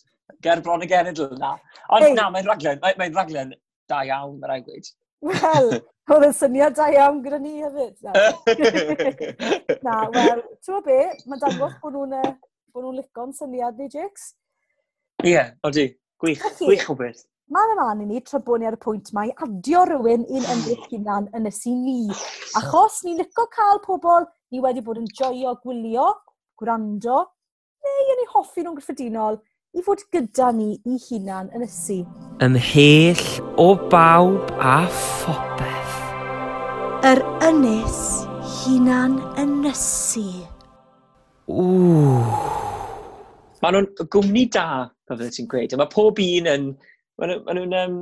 ger 0.48 0.64
bron 0.64 0.88
y 0.88 0.90
genedl 0.94 1.36
na. 1.36 1.52
Ond 1.92 2.08
hey. 2.08 2.16
na, 2.16 2.30
mae'n 2.32 2.48
raglen, 2.48 2.80
mae'n 2.86 3.04
mae 3.04 3.14
raglen 3.20 3.54
da 3.92 4.06
iawn, 4.08 4.40
mae'n 4.40 4.54
rhaid 4.54 4.72
gweud. 4.72 4.90
Wel, 5.34 5.72
oedd 6.16 6.30
yn 6.32 6.40
syniad 6.40 6.80
da 6.80 6.88
iawn 6.96 7.20
gyda 7.28 7.44
ni 7.44 7.58
hefyd. 7.60 8.00
Na, 8.08 8.16
na 9.92 10.02
wel, 10.16 10.48
ti'n 10.64 10.80
gwybod 10.80 10.88
be? 10.88 11.00
Mae'n 11.28 11.44
dangos 11.44 11.80
bod 11.84 12.00
nhw'n 12.00 12.20
e, 12.24 12.36
nhw 12.72 13.00
lico'n 13.02 13.36
syniad 13.44 13.76
ni, 13.76 13.92
Jigs. 13.92 14.32
Ie, 15.26 15.58
odi. 15.64 15.98
Gwych, 16.20 16.42
Felly, 16.42 16.66
gwych 16.66 16.90
o 16.90 16.96
beth. 16.98 17.24
Mae'n 17.50 17.72
ymlaen 17.74 18.02
i 18.04 18.06
ni 18.06 18.20
tra 18.22 18.38
bod 18.46 18.62
ni 18.62 18.68
ar 18.70 18.76
y 18.76 18.78
pwynt 18.82 19.08
mae 19.18 19.32
adio 19.42 19.80
rhywun 19.88 20.26
i'n 20.28 20.44
hmm. 20.44 20.50
ymdrech 20.54 20.84
hunan 20.92 21.30
yn 21.34 21.48
y 21.50 21.72
ni. 21.74 22.02
Achos 22.60 23.00
ni'n 23.02 23.18
licio 23.18 23.46
cael 23.50 23.80
pobl 23.82 24.28
ni 24.54 24.62
wedi 24.62 24.84
bod 24.86 25.00
yn 25.02 25.08
joio 25.10 25.56
gwylio, 25.64 26.06
gwrando, 26.62 27.24
neu 27.82 28.12
yn 28.14 28.22
ei 28.22 28.30
hoffi 28.30 28.62
nhw'n 28.62 28.76
gyffredinol 28.78 29.40
i 29.74 29.82
fod 29.86 30.04
gyda 30.14 30.52
ni 30.54 30.76
i 30.86 30.98
hunan 31.08 31.50
yn 31.50 31.66
ysu. 31.66 31.98
Ymhell 32.46 33.24
o 33.58 33.74
bawb 33.90 34.52
a 34.62 34.76
phopeth. 34.92 35.98
Yr 37.10 37.24
ynys 37.48 38.04
hunan 38.60 39.18
yn 39.42 39.66
ysu. 39.72 40.28
Ww. 41.50 42.22
Maen 43.66 43.80
nhw'n 43.80 44.14
gwmni 44.14 44.46
da 44.54 44.68
fel 45.10 45.34
ti'n 45.34 45.52
gweud. 45.52 45.74
A 45.74 45.82
mae 45.82 45.94
pob 45.94 46.24
un 46.24 46.54
yn... 46.54 46.72
Maen 47.18 47.34
nhw'n 47.34 47.72
ma 47.74 47.84
um, 47.88 48.00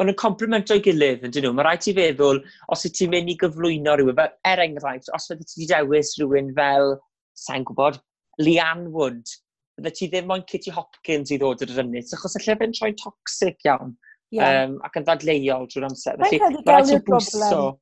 ma 0.00 0.06
nhw 0.08 0.16
complimento'i 0.16 0.80
gilydd, 0.80 1.26
ydyn 1.28 1.44
nhw. 1.44 1.52
Mae 1.56 1.66
rhaid 1.66 1.82
ti 1.84 1.92
feddwl, 1.96 2.38
os 2.72 2.86
wyt 2.86 2.94
ti'n 2.96 3.10
mynd 3.12 3.32
i 3.32 3.36
gyflwyno 3.40 3.98
rhywun, 4.00 4.16
fel 4.16 4.30
er 4.48 4.62
enghraifft, 4.64 5.10
os 5.16 5.28
fydde 5.28 5.44
ti 5.50 5.66
dewis 5.68 6.14
rhywun 6.16 6.48
fel, 6.56 6.94
sa'n 7.36 7.66
gwybod, 7.68 7.98
Leanne 8.40 8.88
Wood, 8.94 9.34
fydde 9.76 9.92
ti 9.98 10.08
ddim 10.08 10.30
moyn 10.30 10.46
Kitty 10.48 10.72
Hopkins 10.72 11.34
i 11.34 11.36
ddod 11.40 11.66
yr 11.66 11.82
ynnes, 11.84 12.14
achos 12.16 12.38
allai 12.40 12.56
fe'n 12.62 12.72
troi'n 12.78 12.96
toxic 13.02 13.68
iawn, 13.68 13.92
yeah. 14.32 14.62
um, 14.64 14.78
ac 14.88 14.96
yn 14.96 15.08
ddadleuol 15.08 15.68
drwy'r 15.68 15.88
amser. 15.90 16.16
Mae'n 16.16 16.32
Felly, 16.32 16.62
mae 16.64 16.78
rhaid 16.78 16.90
ti'n 16.94 17.04
broblem. 17.10 17.76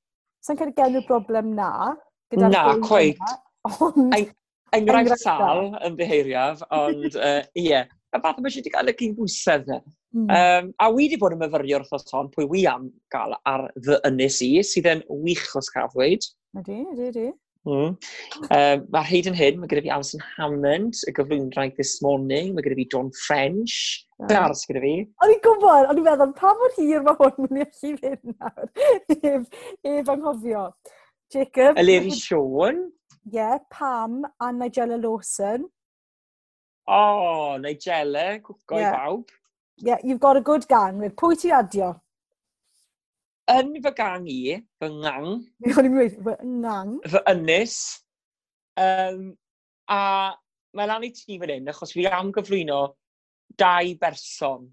Sa'n 0.48 0.58
cael 0.58 0.72
ei 0.72 0.76
gael 0.80 1.06
broblem 1.06 1.54
na? 1.54 1.70
Na, 2.34 2.64
cweith. 2.82 3.22
Ond... 3.78 4.34
Enghraifft 4.74 5.22
sal 5.22 5.70
yn 5.86 5.94
ddeheiriaf, 5.96 6.60
ond 6.74 7.14
uh, 7.24 7.40
ie, 7.54 7.70
yeah, 7.70 7.86
y 8.14 8.20
fath 8.24 8.38
mae 8.38 8.48
eisiau 8.50 8.62
wedi 8.62 8.74
cael 8.74 8.92
y 8.92 8.94
cyn 8.98 9.16
bwysedd 9.18 9.68
e. 9.68 9.78
yna. 9.78 9.96
Mm. 10.16 10.30
Um, 10.32 10.70
a 10.80 10.88
wi 10.88 11.04
wedi 11.04 11.18
bod 11.20 11.34
yn 11.36 11.42
myfyrio 11.42 11.82
wrth 11.82 12.14
hon, 12.14 12.30
pwy 12.32 12.46
wi 12.48 12.64
am 12.70 12.88
gael 13.12 13.36
ar 13.48 13.66
fy 13.84 13.98
ynnes 14.08 14.40
i, 14.46 14.54
sydd 14.64 14.88
yn 14.94 15.04
wych 15.26 15.44
os 15.58 15.68
cael 15.74 15.90
ddweud. 15.92 16.24
Ydy, 16.58 16.80
ydy, 16.94 17.10
ydy. 17.12 17.28
Mm. 17.68 17.96
Um, 18.48 18.84
Mae'r 18.94 19.08
hyd 19.10 19.28
yn 19.28 19.36
hyn, 19.36 19.58
mae 19.60 19.68
gyda 19.68 19.84
fi 19.84 19.92
Alison 19.92 20.24
Hammond, 20.36 21.02
y 21.04 21.14
gyflwyndraeth 21.16 21.76
this 21.76 21.98
morning, 22.04 22.54
mae 22.56 22.64
gyda 22.64 22.78
fi 22.78 22.86
John 22.94 23.10
French, 23.26 23.78
Yn 24.18 24.32
mm. 24.32 24.38
aros 24.40 24.64
gyda 24.66 24.80
fi. 24.82 24.94
O'n 25.22 25.32
i'n 25.34 25.42
gwybod, 25.44 25.90
o'n 25.90 26.00
i'n 26.00 26.06
meddwl, 26.08 26.32
pa 26.38 26.54
mor 26.58 26.72
hir 26.78 27.04
mae 27.06 27.18
hwn 27.20 27.36
mynd 27.44 27.60
i 27.60 27.66
allu 27.66 27.92
fynd 28.00 28.32
nawr, 28.32 28.70
ef, 29.34 29.66
ef 29.92 30.14
anghofio. 30.14 30.64
Jacob. 31.34 31.78
Eleri 31.78 32.14
Sean. 32.16 32.86
Ie, 33.28 33.36
yeah, 33.36 33.58
Pam 33.70 34.22
a 34.40 34.48
Nigella 34.56 34.96
Lawson. 35.02 35.68
O, 36.88 37.58
neu 37.60 37.76
gele, 37.76 38.26
gwgo 38.44 38.80
yeah. 38.80 38.94
i 38.94 38.96
bawb. 38.96 39.32
Yeah, 39.76 39.98
you've 40.02 40.20
got 40.20 40.36
a 40.36 40.40
good 40.40 40.66
gang. 40.68 40.98
With 40.98 41.16
Pwy 41.16 41.36
ti 41.38 41.52
adio? 41.52 41.92
Yn 43.52 43.74
fy 43.84 43.92
gang 43.96 44.26
i, 44.28 44.56
fy 44.80 44.88
ngang. 44.92 45.28
Fi 45.64 45.74
o'n 45.78 45.88
i'n 45.88 45.96
mynd, 45.96 46.16
fy 46.24 46.34
ngang. 46.44 46.94
Fy 47.08 47.22
ynys. 47.32 47.76
Um, 48.80 49.34
a 49.90 50.00
mae 50.76 50.88
lan 50.88 51.04
i 51.04 51.12
ti 51.12 51.38
fan 51.40 51.52
hyn, 51.54 51.70
achos 51.72 51.92
fi 51.96 52.06
am 52.08 52.32
gyflwyno 52.32 52.80
dau 53.60 53.94
berson. 54.00 54.68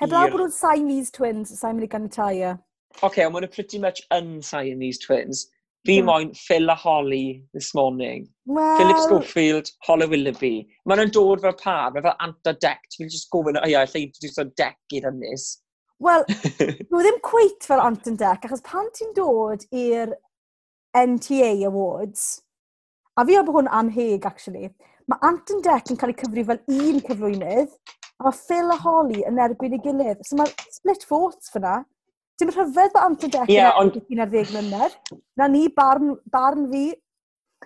Heblaw 0.00 0.30
bod 0.32 0.44
nhw'n 0.44 0.54
Siamese 0.56 1.14
twins, 1.14 1.54
Simon 1.54 1.86
Siamese 1.86 1.90
Ganitaya. 1.92 2.52
Oce, 2.98 3.04
okay, 3.06 3.26
ond 3.26 3.36
maen 3.36 3.50
pretty 3.54 3.78
much 3.82 4.02
yn 4.16 4.38
Siamese 4.46 5.02
twins. 5.06 5.46
Fi 5.88 5.96
yeah. 5.96 6.04
moyn 6.04 6.34
Phil 6.36 6.68
a 6.68 6.74
Holly 6.74 7.42
this 7.54 7.74
morning. 7.74 8.28
Well... 8.44 8.76
Philip 8.78 8.98
Schofield, 9.06 9.70
Holly 9.86 10.06
Willoughby. 10.06 10.68
Mae 10.84 11.00
nhw'n 11.00 11.12
dod 11.14 11.40
fel 11.44 11.56
par, 11.62 11.94
mae 11.94 12.04
fel 12.04 12.18
anta 12.26 12.52
dec. 12.66 12.84
Ti'n 12.92 13.08
just 13.12 13.30
gofyn, 13.32 13.56
o 13.56 13.64
ia, 13.64 13.86
lle 13.88 14.04
i 14.04 14.10
ti'n 14.12 14.34
dod 14.36 14.52
dec 14.60 14.98
i'r 14.98 15.08
ynnes. 15.12 15.46
Wel, 16.04 16.26
nhw 16.90 17.00
ddim 17.00 17.22
cweit 17.24 17.64
fel 17.68 17.80
anta 17.84 18.12
dec, 18.12 18.44
achos 18.44 18.64
pan 18.66 18.92
ti'n 18.96 19.16
dod 19.16 19.64
i'r 19.72 20.14
NTA 20.96 21.52
Awards, 21.68 22.28
a 23.16 23.24
fi 23.28 23.36
o'r 23.38 23.50
hwn 23.52 23.68
anheg, 23.80 24.24
actually, 24.28 24.70
mae 25.10 25.26
Anton 25.26 25.62
Deck 25.64 25.90
yn 25.90 25.98
cael 26.00 26.12
ei 26.12 26.18
cyfri 26.20 26.44
fel 26.46 26.60
un 26.70 27.00
cyflwynydd, 27.06 27.72
a 28.20 28.26
mae 28.26 28.36
Phil 28.36 28.72
a 28.72 28.76
Holly 28.84 29.24
yn 29.28 29.40
erbyn 29.42 29.76
ei 29.76 29.82
gilydd. 29.84 30.22
So 30.26 30.38
mae 30.38 30.52
split 30.70 31.06
votes 31.08 31.50
fyna. 31.54 31.80
Dim 32.40 32.50
rhyfedd 32.54 32.94
bod 32.94 33.04
Antodec 33.04 33.50
yeah, 33.52 33.76
yn 33.76 33.90
edrych 33.90 34.10
on... 34.14 34.20
ar 34.24 34.28
ddeg 34.32 34.50
mlynedd. 34.54 34.98
Na 35.36 35.48
ni, 35.52 35.66
barn, 35.76 36.14
barn 36.32 36.66
fi. 36.72 36.84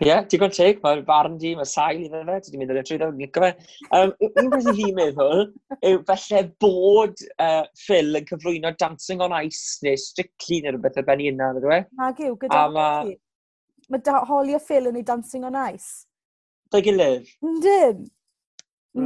Ie, 0.02 0.08
yeah, 0.08 0.24
digon 0.26 0.50
teg. 0.50 0.80
Mae'r 0.82 1.04
barn 1.06 1.36
di, 1.38 1.52
mae'r 1.54 1.68
sail 1.70 2.00
i 2.02 2.08
fe. 2.10 2.22
Dwi'n 2.26 2.58
mynd 2.58 2.72
ar 2.74 2.80
y 2.80 2.82
trwyddo, 2.88 3.10
dwi'n 3.12 3.22
licio 3.22 3.44
fe. 3.44 3.50
Um, 3.94 4.14
un 4.42 4.48
beth 4.50 4.66
i 4.72 4.74
fi 4.80 4.88
meddwl 4.96 5.44
yw 5.90 6.00
falle 6.08 6.40
bod 6.64 7.22
uh, 7.36 7.62
Phil 7.84 8.18
yn 8.18 8.26
cyflwyno 8.32 8.74
Dancing 8.80 9.22
on 9.22 9.36
Ice 9.44 9.78
neu 9.86 10.00
Strictly 10.02 10.58
neu 10.64 10.74
rhywbeth 10.74 10.98
ar 10.98 11.06
ben 11.06 11.22
i 11.22 11.30
yna, 11.30 11.52
ddweud 11.54 11.76
e? 11.76 11.86
Nag 12.02 12.24
yw, 12.26 12.34
gyda 12.42 12.64
ma... 12.74 12.88
Mae 13.92 14.02
da, 14.02 14.18
Holly 14.26 14.58
a 14.58 14.62
Phil 14.64 14.90
yn 14.90 14.98
ei 14.98 15.06
Dancing 15.06 15.46
on 15.46 15.60
Ice. 15.68 16.08
Da'i 16.74 16.82
gilydd? 16.82 17.30
Yndyn. 17.46 18.06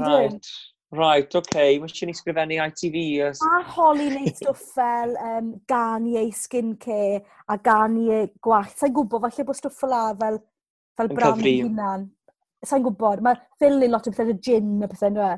Right. 0.01 0.49
Right, 0.91 1.29
oce. 1.37 1.49
Okay. 1.53 1.79
Mae 1.81 1.91
eisiau 1.91 2.09
ni 2.09 2.15
sgrifennu 2.17 2.57
ITV. 2.65 2.95
Yes. 3.19 3.43
A 3.45 3.59
Holly 3.75 4.07
neu 4.15 4.31
stwff 4.39 4.63
fel 4.73 5.17
um, 5.21 5.51
gan 5.69 6.07
i 6.09 6.15
Garnier 6.15 6.31
Skincare 6.33 7.19
a 7.53 7.59
gan 7.65 7.99
i 8.01 8.07
ei 8.21 8.31
Gwallt. 8.45 8.73
Sa'n 8.79 8.95
gwybod, 8.97 9.27
falle 9.27 9.45
bod 9.51 9.59
stwff 9.59 9.83
fel 9.83 9.99
fel, 10.23 10.39
fel 10.97 11.13
bram 11.13 11.45
hunan. 11.45 12.07
Sa'n 12.65 12.87
gwybod. 12.87 13.21
Mae 13.27 13.37
Phil 13.61 13.85
yn 13.85 13.93
lot 13.93 14.09
o 14.09 14.15
bethau, 14.15 14.33
gin 14.49 14.81
a 14.81 14.89
pethau, 14.89 15.13
ynddo 15.13 15.29
e? 15.29 15.37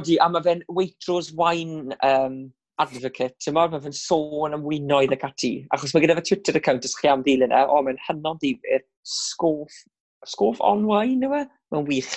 Odi, 0.00 0.16
a 0.16 0.30
mae 0.32 0.48
fe'n 0.48 0.64
Waitrose 0.72 1.36
Wine 1.36 1.92
um, 2.06 2.40
advocate, 2.80 3.36
ti'n 3.36 3.58
mor, 3.58 3.68
mae 3.68 3.84
fe'n 3.84 4.00
sôn 4.00 4.56
am 4.56 4.64
winoedd 4.64 5.12
ac 5.18 5.28
ati. 5.28 5.54
Achos 5.76 5.92
mae 5.92 6.06
gyda 6.06 6.16
fe 6.22 6.24
Twitter 6.30 6.56
account 6.56 6.88
os 6.88 6.96
chi 6.96 7.12
am 7.12 7.26
ddilyn 7.26 7.52
e, 7.52 7.62
o, 7.68 7.84
mae'n 7.84 8.00
hynod 8.08 8.40
ddifur, 8.40 8.86
sgoff, 9.04 9.82
sgoff 10.24 10.64
on 10.64 10.88
wine, 10.88 11.28
yw 11.28 11.42
e? 11.42 11.46
Mae'n 11.74 11.88
wych. 11.90 12.14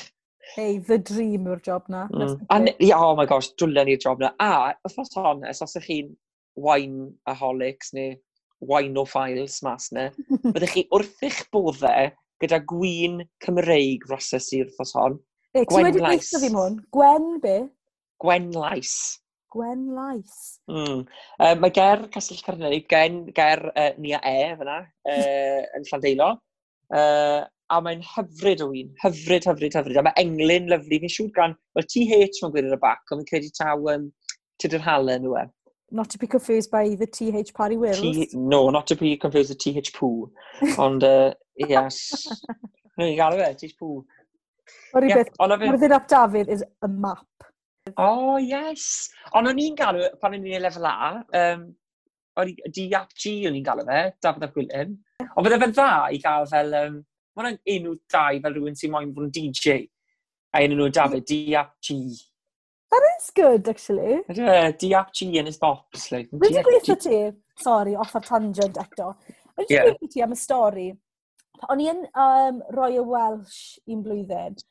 Hey, 0.51 0.77
the 0.77 0.97
dream 0.99 1.47
yw'r 1.47 1.61
job 1.63 1.87
na. 1.89 2.07
Mm. 2.11 2.35
And, 2.49 2.73
yeah, 2.79 2.99
oh 2.99 3.15
my 3.15 3.25
gosh, 3.25 3.53
dwlen 3.59 3.89
i'r 3.93 4.01
job 4.03 4.19
na. 4.21 4.33
A, 4.43 4.73
wrth 4.83 4.97
fos 4.97 5.15
honest, 5.17 5.63
os 5.63 5.77
ych 5.79 5.87
chi'n 5.87 6.11
wine 6.59 7.13
aholics 7.31 7.93
neu 7.97 8.17
wine 8.63 8.99
o 8.99 9.05
files 9.09 9.57
mas 9.65 9.89
na, 9.95 10.09
byddwch 10.53 10.75
chi 10.75 10.83
wrth 10.93 11.23
eich 11.27 11.41
boddau 11.53 12.11
gyda 12.43 12.59
gwyn 12.69 13.21
Cymreig 13.43 14.05
roses 14.11 14.51
i'r 14.57 14.71
fos 14.77 14.93
hon. 14.99 15.17
E, 15.53 15.63
Gwen 15.69 15.87
wedi 15.87 16.03
Lais. 16.03 16.29
Ti 16.33 16.41
fi 16.43 16.51
mwyn? 16.53 16.79
Gwen 16.93 17.27
be? 17.43 17.57
Gwen 18.23 18.51
Lais. 18.57 18.93
Gwen 19.53 19.85
Lais. 19.93 20.37
Mm. 20.71 21.03
Uh, 21.37 21.53
mae 21.61 21.73
ger 21.75 22.07
Castell 22.13 22.41
Carnerig, 22.45 22.87
gen, 22.89 23.23
ger 23.37 23.67
uh, 23.71 23.91
Nia 24.01 24.19
E, 24.25 24.53
fyna, 24.59 24.79
uh, 25.13 25.59
yn 25.77 25.85
Llandeilo. 25.89 26.31
Uh, 26.93 27.45
a 27.73 27.79
mae'n 27.83 28.03
hyfryd 28.13 28.61
o 28.63 28.69
un, 28.69 28.93
hyfryd, 29.03 29.47
hyfryd, 29.49 29.75
hyfryd. 29.79 29.99
A 29.99 30.05
mae 30.05 30.21
englyn 30.21 30.69
lyflu, 30.71 30.99
fi'n 31.03 31.13
siŵr 31.15 31.33
gan, 31.35 31.57
wel 31.77 31.89
TH 31.89 32.41
mae'n 32.43 32.55
gwneud 32.55 32.71
ar 32.71 32.77
y 32.77 32.81
bac, 32.85 33.03
ond 33.11 33.23
fi'n 33.23 33.29
credu 33.29 33.51
taw 33.57 33.91
um, 33.93 34.07
tydi'r 34.61 34.85
halen 34.85 35.29
yw 35.29 35.37
e. 35.41 35.45
Not 35.93 36.09
to 36.09 36.17
be 36.17 36.27
confused 36.27 36.71
by 36.71 36.95
the 36.95 37.05
TH 37.05 37.53
Parry 37.53 37.77
Wills. 37.77 38.01
T 38.01 38.27
no, 38.33 38.69
not 38.69 38.87
to 38.87 38.95
be 38.97 39.15
confused 39.17 39.53
with 39.53 39.59
TH 39.61 39.93
Poo. 39.93 40.31
Ond, 40.81 41.03
uh, 41.03 41.33
yes. 41.57 41.99
no, 42.97 43.05
i 43.05 43.13
gael 43.19 43.37
e, 43.37 43.43
fe, 43.43 43.67
TH 43.67 43.77
Poo. 43.79 44.01
O'r 44.97 45.05
yeah, 45.09 45.21
beth, 45.21 45.61
Myrddin 45.61 45.93
Ap 45.93 46.07
Dafydd 46.09 46.49
is 46.49 46.63
a 46.81 46.87
map. 46.87 47.27
Oh, 47.97 48.37
yes. 48.37 49.09
Ond 49.35 49.49
o'n 49.51 49.61
i'n 49.61 49.77
galw, 49.77 50.05
pan 50.21 50.35
o'n 50.37 50.45
i'n 50.47 50.63
lefel 50.63 50.85
A, 50.87 50.97
um, 51.39 51.65
o'r 52.39 52.51
DAP 52.73 53.17
G 53.19 53.33
o'n 53.49 53.57
i'n 53.57 53.65
galw 53.65 53.85
fe, 53.87 54.03
Dafydd 54.23 54.47
Ap 54.47 54.53
Gwilym. 54.55 54.93
Ond 55.25 55.47
fydde 55.47 55.59
fe'n 55.63 55.75
dda 55.75 55.89
i 56.13 56.21
gael 56.23 56.47
fel 56.49 56.77
um, 56.79 57.01
mae'n 57.37 57.57
enw 57.75 57.95
dau 58.11 58.39
fel 58.43 58.55
rhywun 58.55 58.77
sy'n 58.77 58.93
moyn 58.93 59.13
fod 59.15 59.27
yn 59.29 59.33
DJ. 59.37 59.79
A 60.53 60.61
enw 60.65 60.77
nhw 60.77 60.91
David, 60.93 61.23
mm. 61.23 61.29
DFG. 61.31 61.97
That 62.93 63.05
is 63.17 63.31
good, 63.33 63.67
actually. 63.67 64.19
Uh, 64.29 64.69
e? 64.69 64.73
DFG 64.81 65.33
in 65.35 65.47
his 65.47 65.57
box. 65.57 66.11
Like, 66.11 66.29
Rydw 66.29 66.59
i'n 66.59 66.67
gweithio 66.67 66.97
ti, 67.01 67.21
sorry, 67.63 67.95
off 67.97 68.13
ar 68.19 68.27
tangent 68.27 68.77
eto. 68.77 69.15
Rydw 69.57 69.65
i'n 69.65 69.73
yeah. 69.73 69.87
gweithio 69.87 70.11
ti 70.13 70.25
am 70.25 70.35
y 70.35 70.37
stori. 70.37 70.85
O'n 71.73 71.81
i 71.81 71.89
yn 71.89 72.03
um, 72.19 72.61
roi 72.75 72.91
y 72.99 73.05
Welsh 73.07 73.79
un 73.89 74.03
blwyddyn. 74.05 74.61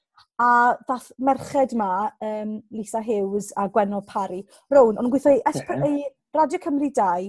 A 0.43 0.51
dath 0.87 1.11
merched 1.19 1.75
ma, 1.79 2.11
um, 2.23 2.61
Lisa 2.71 3.03
Hughes 3.03 3.51
a 3.59 3.67
Gwenno 3.73 4.03
Parry, 4.07 4.43
rown, 4.71 5.01
o'n 5.01 5.11
gweithio 5.11 5.35
i 5.35 5.43
yeah. 5.43 6.11
Radio 6.33 6.59
Cymru 6.63 6.89
2, 6.95 7.27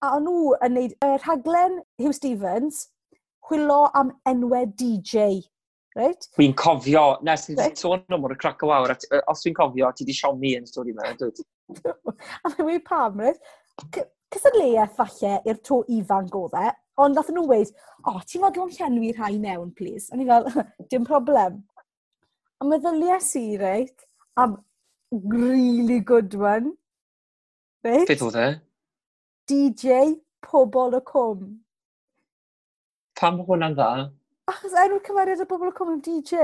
a 0.00 0.14
o'n 0.16 0.24
nhw 0.24 0.54
yn 0.64 0.74
neud 0.74 0.96
y 1.04 1.10
rhaglen 1.20 1.76
Hugh 2.00 2.16
Stevens, 2.16 2.86
chwilo 3.50 3.88
am 3.98 4.14
enwau 4.30 4.66
DJ. 4.78 5.42
Right? 5.98 6.26
Fi'n 6.38 6.54
cofio, 6.54 7.18
nes 7.26 7.48
i'n 7.50 7.58
right? 7.58 7.78
sôn 7.78 8.04
am 8.14 8.26
o'r 8.28 8.36
crac 8.38 8.62
o 8.62 8.70
awr, 8.70 8.94
os 8.94 9.40
fi'n 9.42 9.56
cofio, 9.58 9.88
ti 9.96 10.06
di 10.06 10.14
siomi 10.14 10.54
yn 10.54 10.68
stori 10.68 10.94
yma, 10.94 11.10
dwi. 11.18 11.32
a 12.46 12.52
mae'n 12.52 12.68
mynd 12.68 12.84
pam, 12.86 13.18
right? 13.18 13.40
Cysadleuaeth 14.30 14.94
falle 14.94 15.40
i'r 15.50 15.58
to 15.66 15.80
ifanc 15.90 16.30
e, 16.30 16.38
o 16.38 16.44
dde, 16.52 16.70
ond 17.02 17.18
nath 17.18 17.32
nhw 17.34 17.42
weid, 17.50 17.72
o, 18.04 18.12
oh, 18.12 18.20
ti'n 18.22 18.44
fodlon 18.44 18.70
llenwi 18.76 19.10
rhai 19.16 19.34
mewn, 19.42 19.72
please. 19.74 20.06
A 20.14 20.18
ni 20.20 20.28
fel, 20.28 20.46
dim 20.92 21.06
problem. 21.08 21.58
A 22.62 22.68
meddyliais 22.70 23.32
i, 23.40 23.44
reit, 23.58 24.06
am 24.38 24.60
really 25.10 25.98
good 25.98 26.38
one. 26.38 26.76
Reit? 27.82 28.06
Beth 28.06 28.22
oedd 28.28 28.38
e? 28.38 28.48
DJ 29.50 30.14
Pobol 30.46 30.94
y 31.00 31.02
Cwm. 31.10 31.50
Pam 33.20 33.36
bod 33.36 33.50
hwnna'n 33.50 33.74
dda? 33.76 33.86
Achos 34.48 34.72
enw'r 34.80 35.02
cymeriad 35.04 35.42
o 35.44 35.46
bobl 35.48 35.68
yn 35.68 35.74
cofyn 35.76 35.98
DJ. 36.06 36.34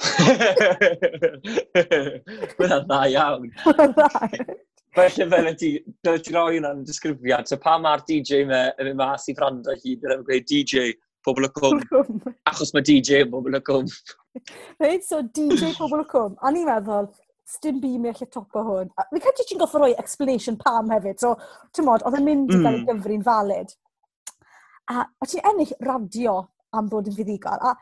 Mae'n 2.58 2.86
dda 2.88 2.98
iawn. 3.12 3.44
Felly 4.96 5.26
fel 5.30 5.50
ti, 5.60 5.68
dyle 6.02 6.22
ti 6.26 6.34
roi 6.34 6.56
hwnna'n 6.56 6.80
disgrifiad. 6.88 7.46
So 7.46 7.54
pa 7.62 7.76
mae'r 7.78 8.02
DJ 8.08 8.40
me 8.48 8.60
yn 8.72 8.88
mynd 8.88 8.98
mas 8.98 9.28
i 9.30 9.32
ffrando 9.36 9.70
hyd 9.84 10.02
yn 10.08 10.24
gweud 10.26 10.46
DJ, 10.50 10.74
pobl 11.22 11.46
y 11.46 11.50
cwm. 11.60 11.78
Achos 12.50 12.74
mae 12.74 12.82
DJ 12.88 13.22
yn 13.28 13.30
pobl 13.36 13.54
y 13.54 13.60
cwm. 13.68 13.86
Reit, 14.82 15.06
so 15.06 15.16
DJ 15.22 15.70
pobl 15.78 16.02
y 16.02 16.08
cwm. 16.10 16.34
A 16.42 16.50
ni'n 16.56 16.66
meddwl, 16.72 17.06
stym 17.46 17.78
bu 17.84 17.92
mi 18.02 18.10
allai 18.10 18.28
topo 18.34 18.66
hwn. 18.66 18.90
Fi 19.12 19.22
cael 19.28 19.38
ti'n 19.44 19.62
goffa 19.62 19.78
roi 19.84 19.92
explanation 19.94 20.58
pam 20.58 20.90
hefyd, 20.96 21.22
so, 21.22 21.36
ti'n 21.70 21.86
modd, 21.86 22.02
oedd 22.02 22.18
yn 22.18 22.26
mynd 22.26 22.50
i 22.50 22.58
gael 22.58 22.80
ei 22.80 22.82
mm. 22.82 22.90
gyfrin 22.90 23.22
valid. 23.30 23.70
A 24.90 25.04
o 25.22 25.28
ti'n 25.28 25.44
ennill 25.52 25.74
radio 25.86 26.38
am 26.76 26.88
bod 26.90 27.10
yn 27.10 27.16
fuddigol. 27.16 27.60
A 27.62 27.74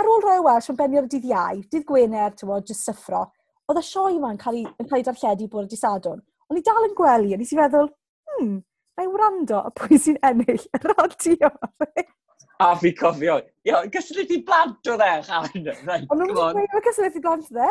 ar 0.00 0.08
ôl 0.12 0.22
roi 0.24 0.38
Welsh, 0.44 0.70
yn 0.72 0.78
benni 0.78 1.00
ar 1.00 1.08
y 1.08 1.10
dydd 1.12 1.28
iau, 1.28 1.60
dydd 1.72 1.84
Gwener, 1.88 2.32
ti'n 2.32 2.44
tywod, 2.44 2.68
jyst 2.70 2.88
syffro. 2.88 3.26
Oedd 3.66 3.80
y 3.80 3.84
sioe 3.84 4.14
yma'n 4.16 4.40
cael 4.40 4.60
ei, 4.60 4.66
yn 4.80 4.88
cael 4.88 5.02
ei 5.02 5.06
darlledu 5.06 5.48
bod 5.52 5.66
y 5.66 5.72
disadwn. 5.72 6.22
O'n 6.46 6.60
i 6.60 6.62
dal 6.64 6.86
yn 6.86 6.94
gwely, 6.96 7.34
a 7.34 7.40
nes 7.40 7.52
i 7.52 7.58
feddwl, 7.58 7.90
hmm, 8.30 8.60
na 8.96 9.04
i 9.04 9.10
wrando 9.10 9.58
a 9.66 9.72
pwy 9.76 9.98
sy'n 10.00 10.20
ennill 10.28 10.62
y 10.62 10.82
radio. 10.84 11.50
a 12.66 12.70
fi 12.80 12.92
cofio, 12.96 13.40
ia, 13.66 13.82
gysylltu 13.92 14.38
blant 14.46 14.92
o 14.92 14.96
dde, 15.00 15.10
chan. 15.26 15.50
Right, 15.56 16.06
Ond 16.08 16.22
nhw'n 16.22 16.36
gwneud 16.38 16.78
o 16.78 16.84
gysylltu 16.86 17.22
blant 17.24 17.50
dde. 17.50 17.68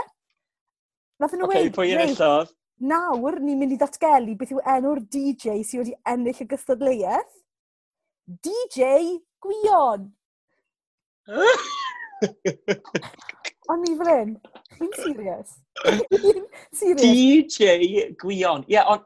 Nath 1.24 1.34
nhw 1.38 1.48
okay, 1.48 1.72
pwy 1.74 1.96
enillodd? 1.96 2.52
Nawr, 2.86 3.40
ni'n 3.40 3.58
mynd 3.62 3.72
i 3.72 3.80
ddatgelu 3.80 4.36
beth 4.36 4.52
yw 4.52 4.62
enw'r 4.76 5.00
DJ 5.08 5.62
sydd 5.64 5.86
wedi 5.86 5.96
ennill 6.12 6.44
y 6.44 6.48
gystadleuaeth. 6.52 7.35
DJ 8.26 9.20
Gwion. 9.40 10.10
O'n 13.70 13.84
i 13.86 13.94
fel 13.98 14.10
un, 14.14 14.32
chi'n 14.78 14.92
serious? 14.98 15.52
serious? 16.80 17.02
DJ 17.02 17.62
Gwion. 18.18 18.66
Ie, 18.66 18.78
yeah, 18.78 18.90
ond... 18.90 19.06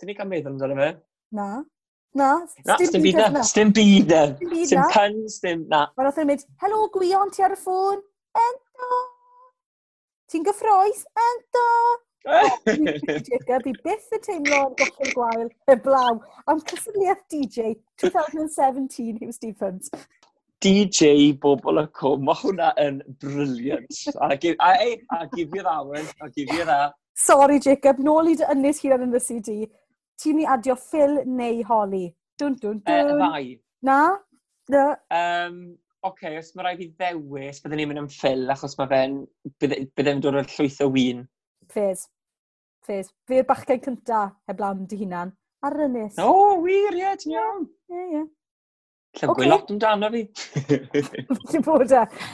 Dyn 0.00 0.10
ni 0.10 0.16
gael 0.18 0.30
meddwl 0.30 0.52
amdano 0.52 0.78
fe? 0.80 0.90
Na. 1.38 1.48
Na, 2.16 2.30
stim 2.48 3.02
byd 3.04 3.20
e. 3.20 3.28
na. 3.36 3.42
Stim 3.46 3.70
byd 3.76 4.10
e. 4.10 4.22
na. 4.40 4.64
Stim 4.66 4.82
pun, 4.94 5.22
stim 5.30 5.66
na. 5.70 5.84
Mae'n 5.94 6.10
oedd 6.10 6.22
yn 6.22 6.30
mynd, 6.32 6.46
helo 6.64 6.82
Gwion, 6.94 7.30
ti 7.34 7.46
ar 7.46 7.54
y 7.54 7.60
ffôn? 7.60 8.02
Ento. 8.42 8.90
Ti'n 10.32 10.46
gyffroes? 10.46 11.04
Ento. 11.28 11.66
Oh, 12.26 12.58
Jacob, 12.66 13.66
i 13.70 13.72
byth 13.84 14.14
y 14.16 14.18
teimlo 14.24 14.56
yn 14.66 14.76
gollwng 14.80 15.12
gwael 15.14 15.44
y 15.70 15.76
blaw 15.84 16.16
am 16.50 16.62
cysyniaeth 16.66 17.22
DJ 17.30 17.76
2017 18.02 19.20
Hugh 19.20 19.34
Stephens. 19.34 19.92
DJ 20.64 21.36
bobl 21.38 21.78
y 21.78 21.86
cwm, 21.94 22.24
mae 22.26 22.40
hwnna 22.40 22.72
yn 22.82 22.98
briliant. 23.22 24.00
A 24.26 24.32
gifio'r 24.42 25.70
awen, 25.70 26.10
a 26.18 26.30
give 26.32 26.48
gifio'r 26.50 26.72
a. 26.74 26.80
Sorry 27.16 27.60
Jacob, 27.62 28.02
nôl 28.02 28.32
i 28.32 28.36
dy 28.40 28.48
ynnes 28.56 28.82
hir 28.82 28.96
ar 28.96 29.06
yn 29.06 29.14
y 29.14 29.22
CD. 29.22 29.56
Ti'n 30.18 30.40
ni 30.40 30.48
adio 30.50 30.74
Phil 30.80 31.20
neu 31.28 31.62
Holly? 31.68 32.08
Dwn, 32.40 32.58
dwn, 32.58 32.82
eh, 32.82 33.02
dwn. 33.06 33.22
Uh, 33.22 33.30
ddau. 33.30 33.54
Na? 33.86 34.00
Na. 34.72 34.86
Um, 35.14 35.60
Oce, 36.06 36.10
okay, 36.10 36.36
os 36.38 36.52
mae 36.54 36.66
rhaid 36.66 36.82
i 36.84 36.90
ddewis, 36.90 37.62
byddwn 37.62 37.80
ni'n 37.80 37.88
mynd 37.90 38.02
am 38.02 38.10
Phil, 38.12 38.44
achos 38.52 38.76
mae 38.78 38.90
fe'n, 38.90 39.16
byddai'n 39.62 40.20
dod 40.22 40.38
o'r 40.38 40.52
llwyth 40.56 40.82
o 40.84 40.90
wyn. 40.94 41.24
Fes 41.72 42.04
ffes. 42.86 43.10
Fe'r 43.28 43.46
bachgen 43.48 43.82
cynta 43.82 44.22
heblaw 44.48 44.78
dy 44.86 45.02
hunan 45.02 45.34
ar 45.66 45.76
yr 45.76 45.88
ynys. 45.88 46.16
O, 46.22 46.30
oh, 46.30 46.56
wir, 46.64 46.94
ie, 46.96 47.12
ti'n 47.20 47.36
iawn. 47.36 47.66
Ie, 47.92 48.06
ie. 48.20 48.24
Llygwy 49.16 49.32
okay. 49.32 49.50
lot 49.50 49.70
amdano 49.72 50.10
fi. 50.12 50.22
Ti'n 51.50 51.64
bod 51.64 51.84
e. 51.88 52.00
Oce, 52.00 52.24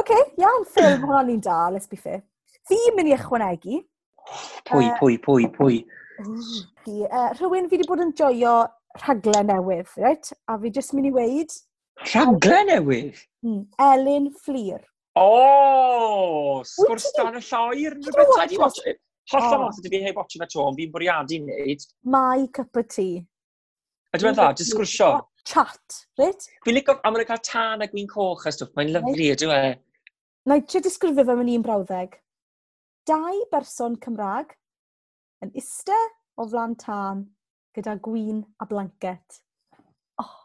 okay, 0.00 0.22
iawn 0.42 0.64
ffilm 0.66 1.04
hwnna 1.06 1.20
ni'n 1.28 1.42
da, 1.44 1.58
let's 1.70 1.90
be 1.90 1.98
fair. 2.00 2.24
Fi'n 2.68 2.96
mynd 2.96 3.12
i 3.12 3.14
ychwanegu. 3.14 3.78
E, 3.78 4.40
pwy, 4.70 4.88
pwy, 4.98 5.18
pwy, 5.22 5.50
pwy. 5.54 5.76
Uh, 6.22 6.48
e, 6.88 7.04
rhywun 7.38 7.68
fi 7.70 7.78
wedi 7.78 7.86
bod 7.86 8.02
yn 8.02 8.10
joio 8.18 8.56
rhaglen 9.02 9.50
newydd, 9.52 9.94
right? 10.02 10.32
A 10.50 10.58
fi 10.58 10.74
jyst 10.74 10.96
mynd 10.96 11.10
i 11.10 11.14
weid... 11.14 11.54
Rhaglen 12.02 12.70
newydd? 12.72 13.22
Mm, 13.46 13.62
Elin 13.86 14.28
Fflir. 14.34 14.82
O! 15.14 15.28
Oh, 15.30 16.62
sgwrs 16.66 17.12
dan 17.14 17.38
y 17.38 17.42
lloer. 17.46 17.94
Dwi 18.02 18.26
wedi 18.32 18.58
watch 18.58 18.82
it. 18.90 18.98
Holl 19.32 19.54
am 19.56 19.62
os 19.68 19.78
ydy 19.80 19.92
fi 19.92 20.02
heb 20.04 20.18
watching 20.20 20.42
at 20.44 20.52
home, 20.52 20.76
fi'n 20.76 20.90
bwriadu 20.92 21.38
wneud. 21.40 21.86
My 22.04 22.46
cup 22.52 22.76
of 22.76 22.88
tea. 22.92 23.22
A 24.12 24.20
dwi'n 24.20 24.34
e 24.34 24.36
dda, 24.36 24.50
jyst 24.58 24.74
sgwrsio. 24.74 25.08
Chat, 25.48 26.00
right? 26.20 26.44
Fi'n 26.66 26.76
licio, 26.76 26.98
a 27.00 27.12
mae'n 27.12 27.28
cael 27.30 27.40
tan 27.48 27.84
a 27.84 27.88
gwyn 27.88 28.10
coch 28.10 28.44
a 28.48 28.52
stwff, 28.52 28.74
mae'n 28.76 28.92
lyflu, 28.96 29.30
ydw 29.32 29.54
e. 29.54 29.62
Na 30.44 30.58
i 30.60 30.82
disgrifio 30.84 31.24
fe 31.24 31.38
mewn 31.38 31.54
un 31.54 31.64
brawddeg. 31.64 32.18
Dau 33.08 33.40
berson 33.52 33.96
Cymraeg 34.04 34.52
yn 35.44 35.54
iste 35.60 35.96
o 36.36 36.46
flan 36.48 36.76
tân 36.80 37.24
gyda 37.76 37.96
gwyn 38.04 38.44
a 38.60 38.68
blanket. 38.68 39.40
Oh. 40.20 40.36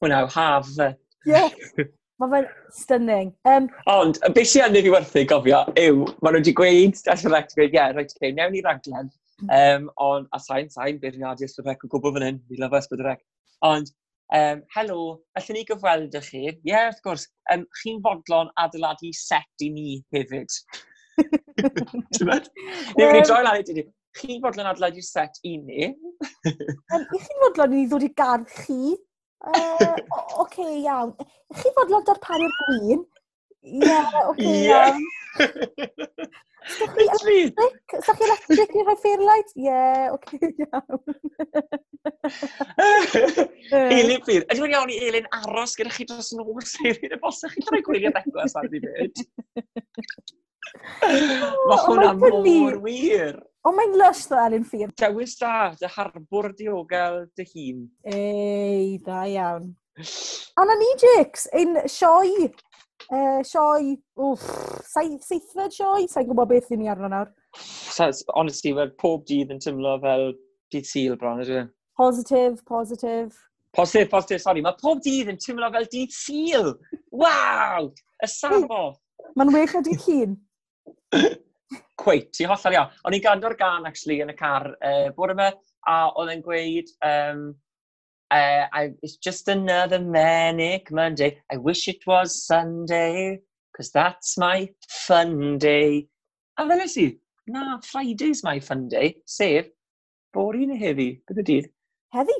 Hwna 0.00 0.24
yw 0.26 0.34
haf 0.34 0.74
fe. 0.74 0.92
Ie. 1.30 1.32
Yeah. 1.36 1.88
Mae 2.20 2.28
fe'n 2.28 2.48
stunning. 2.76 3.30
Um, 3.48 3.66
Ond, 3.88 4.18
y 4.26 4.28
beth 4.36 4.50
sy'n 4.50 4.66
annig 4.66 4.84
i 4.84 4.90
werthu, 4.92 5.22
gofio, 5.28 5.62
yw, 5.80 6.02
maen 6.20 6.34
nhw 6.36 6.42
wedi 6.42 6.52
gweud, 6.58 6.98
da'n 7.06 7.22
rhaid 7.32 7.54
i 7.54 7.56
gweud, 7.56 7.70
ie, 7.70 7.78
yeah, 7.78 7.94
right, 7.96 8.12
okay, 8.18 8.34
newn 8.36 8.52
ni 8.52 8.60
raglen. 8.66 9.08
Um, 9.56 9.86
Ond, 10.04 10.28
a 10.36 10.40
sain, 10.44 10.68
sain, 10.74 10.98
beirniadu 11.00 11.48
ysbrydrec 11.48 11.86
o 11.86 11.90
gwbl 11.94 12.12
fan 12.18 12.26
hyn, 12.26 12.42
fi 12.44 12.60
lyfo 12.60 12.76
ysbrydrec. 12.76 13.24
Ond, 13.64 13.88
um, 14.36 14.60
helo, 14.76 15.00
allwn 15.40 15.56
ni 15.56 15.64
gyfweld 15.70 16.20
ych 16.20 16.28
chi? 16.28 16.44
Ie, 16.50 16.54
yeah, 16.68 16.90
wrth 16.90 17.00
gwrs, 17.08 17.24
um, 17.54 17.64
chi'n 17.80 18.04
fodlon 18.04 18.52
adeiladu 18.66 19.14
set 19.16 19.64
i 19.64 19.72
ni 19.72 19.98
hefyd. 20.12 20.60
Ti'n 21.24 22.28
mynd? 22.28 22.52
Ni'n 22.60 23.06
mynd 23.06 23.22
i 23.22 23.28
droi 23.30 23.44
lan 23.48 23.62
i 23.62 23.64
ti. 23.64 23.86
Chi'n 24.20 24.44
fodlon 24.44 24.68
adeiladu 24.74 25.08
set 25.08 25.40
i 25.48 25.56
ni? 25.56 25.88
um, 26.36 27.08
chi'n 27.16 27.46
fodlon 27.46 27.80
i 27.80 27.86
ddod 27.88 28.04
i 28.04 28.12
gardd 28.20 28.58
chi 28.60 28.98
Uh, 29.40 29.52
Oce, 29.80 30.36
okay, 30.44 30.82
iawn. 30.84 31.14
Chi 31.56 31.72
fodlon 31.76 32.04
darparu'r 32.04 32.52
gwyn? 32.58 33.02
Ie, 33.64 33.80
yeah, 33.86 34.04
oce, 34.28 34.34
okay, 34.34 34.64
yeah. 34.66 34.88
iawn. 34.90 35.00
Sa'ch 36.70 36.92
chi 36.92 37.04
electric? 37.06 37.94
Sa'ch 38.04 38.18
chi 38.20 38.26
electric 38.26 38.74
i'r 38.76 38.84
rhai 38.84 38.98
fairlight? 39.00 39.54
Ie, 39.56 39.64
yeah, 39.64 40.12
oce, 40.12 40.36
okay, 40.36 40.52
iawn. 40.60 41.00
Elin, 44.00 44.20
plîr. 44.26 44.44
Ydy 44.44 44.60
wedi'n 44.60 44.76
iawn 44.76 44.92
i 44.92 45.00
Elin 45.08 45.30
aros 45.40 45.72
gyda 45.80 45.94
chi 45.96 46.04
dros 46.10 46.34
nos, 46.36 46.76
Elin? 46.84 47.16
Y 47.16 47.20
bos, 47.24 47.40
chi'n 47.54 47.70
rhoi 47.72 47.84
gwylio 47.88 48.12
ddeclas 48.12 48.56
ar 48.60 48.68
ddi 48.68 48.84
byd? 48.84 49.24
Mae 51.00 51.80
hwnna 51.86 52.12
mor 52.20 52.76
wir. 52.84 53.40
Ond 53.68 53.76
mae'n 53.76 53.96
lush 54.00 54.24
dda 54.30 54.44
ar 54.46 54.54
ffyr. 54.64 54.92
Dewis 55.00 55.34
da, 55.36 55.54
dy 55.76 55.88
harbwr 55.92 56.48
diogel 56.56 57.26
dy 57.36 57.44
hun. 57.50 57.82
Ei, 58.08 58.96
da 59.04 59.26
iawn. 59.28 59.74
A 60.56 60.64
na 60.64 60.76
ni, 60.80 60.88
Jix, 61.02 61.44
ein 61.58 61.76
sioi, 61.92 62.48
uh, 63.12 63.42
sioi, 63.44 63.98
wff, 64.16 64.46
seithfed 64.88 65.76
sioi, 65.76 66.06
sa'n 66.08 66.24
gwybod 66.30 66.48
beth 66.54 66.70
ni'n 66.72 66.80
ni 66.86 66.88
arno 66.88 67.10
nawr. 67.12 67.28
Honestly, 68.32 68.72
mae 68.78 68.94
pob 69.02 69.26
dydd 69.28 69.52
yn 69.52 69.60
tymlo 69.60 69.98
fel 70.00 70.30
dydd 70.72 70.88
syl 70.88 71.18
bron, 71.20 71.44
ydw 71.44 71.58
i? 71.58 71.60
E? 71.66 71.68
Positif, 72.00 72.64
positif. 72.64 73.36
Positif, 73.76 74.08
positif, 74.14 74.40
sori. 74.40 74.64
Mae 74.64 74.80
pob 74.80 75.04
dydd 75.04 75.34
yn 75.34 75.42
tymlo 75.42 75.68
fel 75.76 75.90
dydd 75.92 76.16
syl. 76.16 76.72
Waw! 77.12 77.92
Y 78.24 78.32
safo! 78.38 78.82
Mae'n 79.36 79.52
well 79.52 79.76
na 79.76 79.84
dydd 79.84 80.08
hun. 80.08 80.36
cweit, 82.00 82.30
ti'n 82.34 82.50
hollol 82.50 82.76
iawn. 82.76 82.94
O'n 83.06 83.16
i'n 83.16 83.24
gando'r 83.24 83.56
gan, 83.58 83.88
actually, 83.88 84.20
yn 84.24 84.32
y 84.32 84.36
car 84.38 84.68
uh, 84.72 85.08
bore 85.16 85.36
yma, 85.36 85.50
a 85.88 85.96
oedd 86.20 86.32
e'n 86.34 86.44
gweud, 86.44 86.92
um, 87.06 87.42
uh, 88.30 88.64
I, 88.72 88.90
it's 89.02 89.16
just 89.16 89.48
another 89.48 90.00
manic 90.00 90.90
Monday, 90.90 91.38
I 91.52 91.56
wish 91.56 91.88
it 91.88 92.06
was 92.06 92.46
Sunday, 92.46 93.40
because 93.72 93.90
that's 93.92 94.36
my 94.38 94.68
fun 94.88 95.58
day. 95.58 96.06
A 96.58 96.66
fel 96.68 96.84
ys 96.84 96.96
i, 97.00 97.10
na, 97.48 97.78
Friday's 97.84 98.44
my 98.44 98.58
fun 98.60 98.88
day, 98.88 99.16
sef, 99.26 99.70
bore 100.34 100.60
i'n 100.60 100.76
heddi, 100.78 101.12
bydd 101.26 101.42
y 101.42 101.48
dydd. 101.52 101.70
Heddi? 102.14 102.38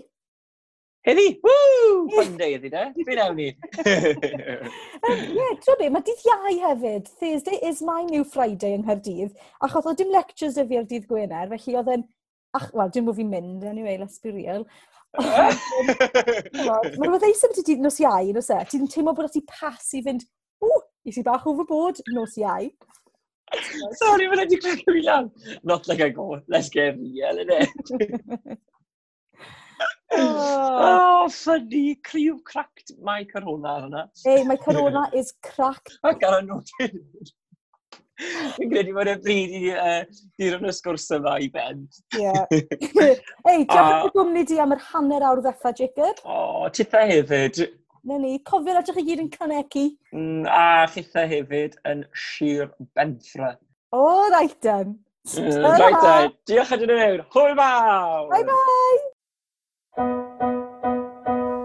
Heddi, 1.09 1.41
woo! 1.41 2.09
Fun 2.13 2.35
day 2.37 2.59
ydi 2.59 2.69
de, 2.73 2.81
Fi 3.07 3.15
ewn 3.25 3.39
ni. 3.39 3.47
Ie, 5.09 5.47
tro 5.65 5.77
be, 5.81 5.89
mae 5.89 6.05
dydd 6.05 6.27
iau 6.29 6.59
hefyd. 6.67 7.09
Thursday 7.23 7.57
is 7.71 7.81
my 7.87 8.03
new 8.11 8.27
Friday 8.29 8.75
yng 8.77 8.85
Nghaerdydd. 8.85 9.33
Achos 9.65 9.89
oedd 9.89 10.03
dim 10.03 10.13
lectures 10.13 10.59
y 10.61 10.67
fi 10.69 10.81
ar 10.83 10.85
dydd 10.91 11.09
Gwener, 11.09 11.49
felly 11.55 11.79
oedd 11.81 11.91
yn... 11.97 12.05
Ach, 12.59 12.69
wel, 12.77 12.93
dim 12.93 13.09
bod 13.09 13.17
fi'n 13.17 13.33
mynd, 13.33 13.65
anyway, 13.71 13.97
let's 13.97 14.21
be 14.21 14.35
real. 14.35 14.67
Mae 15.17 15.57
rhywbeth 16.99 17.29
eisiau 17.31 17.49
beth 17.49 17.63
i 17.63 17.69
dydd 17.71 17.85
nos 17.87 18.01
iau, 18.03 18.33
nos 18.37 18.53
e. 18.53 18.61
Ti'n 18.69 18.91
teimlo 18.93 19.17
bod 19.17 19.33
ti 19.33 19.41
pas 19.49 19.93
i 19.97 20.05
fynd, 20.05 20.27
ww, 20.61 20.83
i 21.09 21.15
ti 21.17 21.25
bach 21.25 21.49
overboard, 21.49 22.03
nos 22.13 22.37
iau. 22.43 22.69
Sorry, 23.97 24.29
mae'n 24.29 24.45
edrych 24.45 24.69
yn 24.69 24.85
fi 24.85 25.07
lan. 25.07 25.33
Not 25.65 25.89
like 25.89 26.05
I 26.05 26.13
go, 26.13 26.43
let's 26.53 26.69
get 26.69 27.01
real, 27.01 27.41
innit? 27.41 28.61
Oh, 30.13 30.79
oh 30.83 31.29
funny. 31.29 31.99
Criw 32.07 32.39
cracked. 32.45 32.93
my 33.03 33.25
corona 33.25 33.77
hwnna. 33.83 34.07
Ei, 34.27 34.45
mae 34.45 34.59
corona 34.59 35.09
is 35.21 35.35
cracked. 35.43 35.99
Ac 36.05 36.25
ar 36.27 36.41
y 36.41 36.47
nodyn. 36.49 36.99
Fi'n 38.21 38.71
credu 38.73 38.95
bod 38.97 39.09
e 39.09 39.17
bryd 39.25 39.53
i 39.57 39.61
ddiron 39.73 40.69
y 40.69 40.73
sgwrs 40.77 41.07
yma 41.17 41.37
i 41.41 41.49
ben. 41.53 41.85
Ie. 42.19 42.33
Ei, 43.49 43.65
diolch 43.65 44.09
yn 44.09 44.15
gwmni 44.17 44.45
di 44.49 44.59
am 44.61 44.75
yr 44.77 44.83
hanner 44.91 45.25
awr 45.29 45.43
ddeffa, 45.45 45.73
Jacob. 45.79 46.21
O, 46.25 46.37
oh, 46.37 46.67
tipau 46.77 47.09
hefyd. 47.09 47.63
Na 48.09 48.17
ni, 48.21 48.35
cofio'r 48.49 48.81
adrych 48.81 49.01
chi 49.01 49.07
gyd 49.09 49.25
yn 49.25 49.31
cynegu. 49.37 49.87
Mm, 50.17 50.49
a 50.49 50.89
chitha 50.93 51.27
hefyd 51.31 51.79
yn 51.89 52.05
Sir 52.17 52.69
Benfra. 52.97 53.55
O, 53.97 54.03
right 54.33 54.57
then. 54.65 54.99
Mm, 55.37 55.63
right 55.65 56.03
then. 56.05 56.37
Diolch 56.49 56.77
yn 56.77 56.85
ymwneud. 56.89 57.25
Hwyl 57.33 57.57
bawr! 57.61 58.29
Bye 58.35 58.45
bye! 58.49 59.10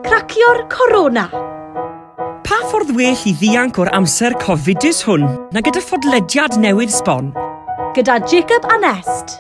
Cracio'r 0.05 0.63
corona. 0.71 1.25
Pa 2.45 2.57
ffordd 2.69 2.95
well 2.97 3.21
i 3.29 3.33
ddianc 3.37 3.77
o'r 3.83 3.91
amser 3.93 4.33
cofidus 4.41 5.03
hwn 5.05 5.27
na 5.53 5.61
gyda 5.65 5.83
ffodlediad 5.83 6.57
newydd 6.61 6.93
sbon? 6.95 7.29
Gyda 7.93 8.17
Jacob 8.25 8.65
a 8.65 8.79
Nest. 8.81 9.37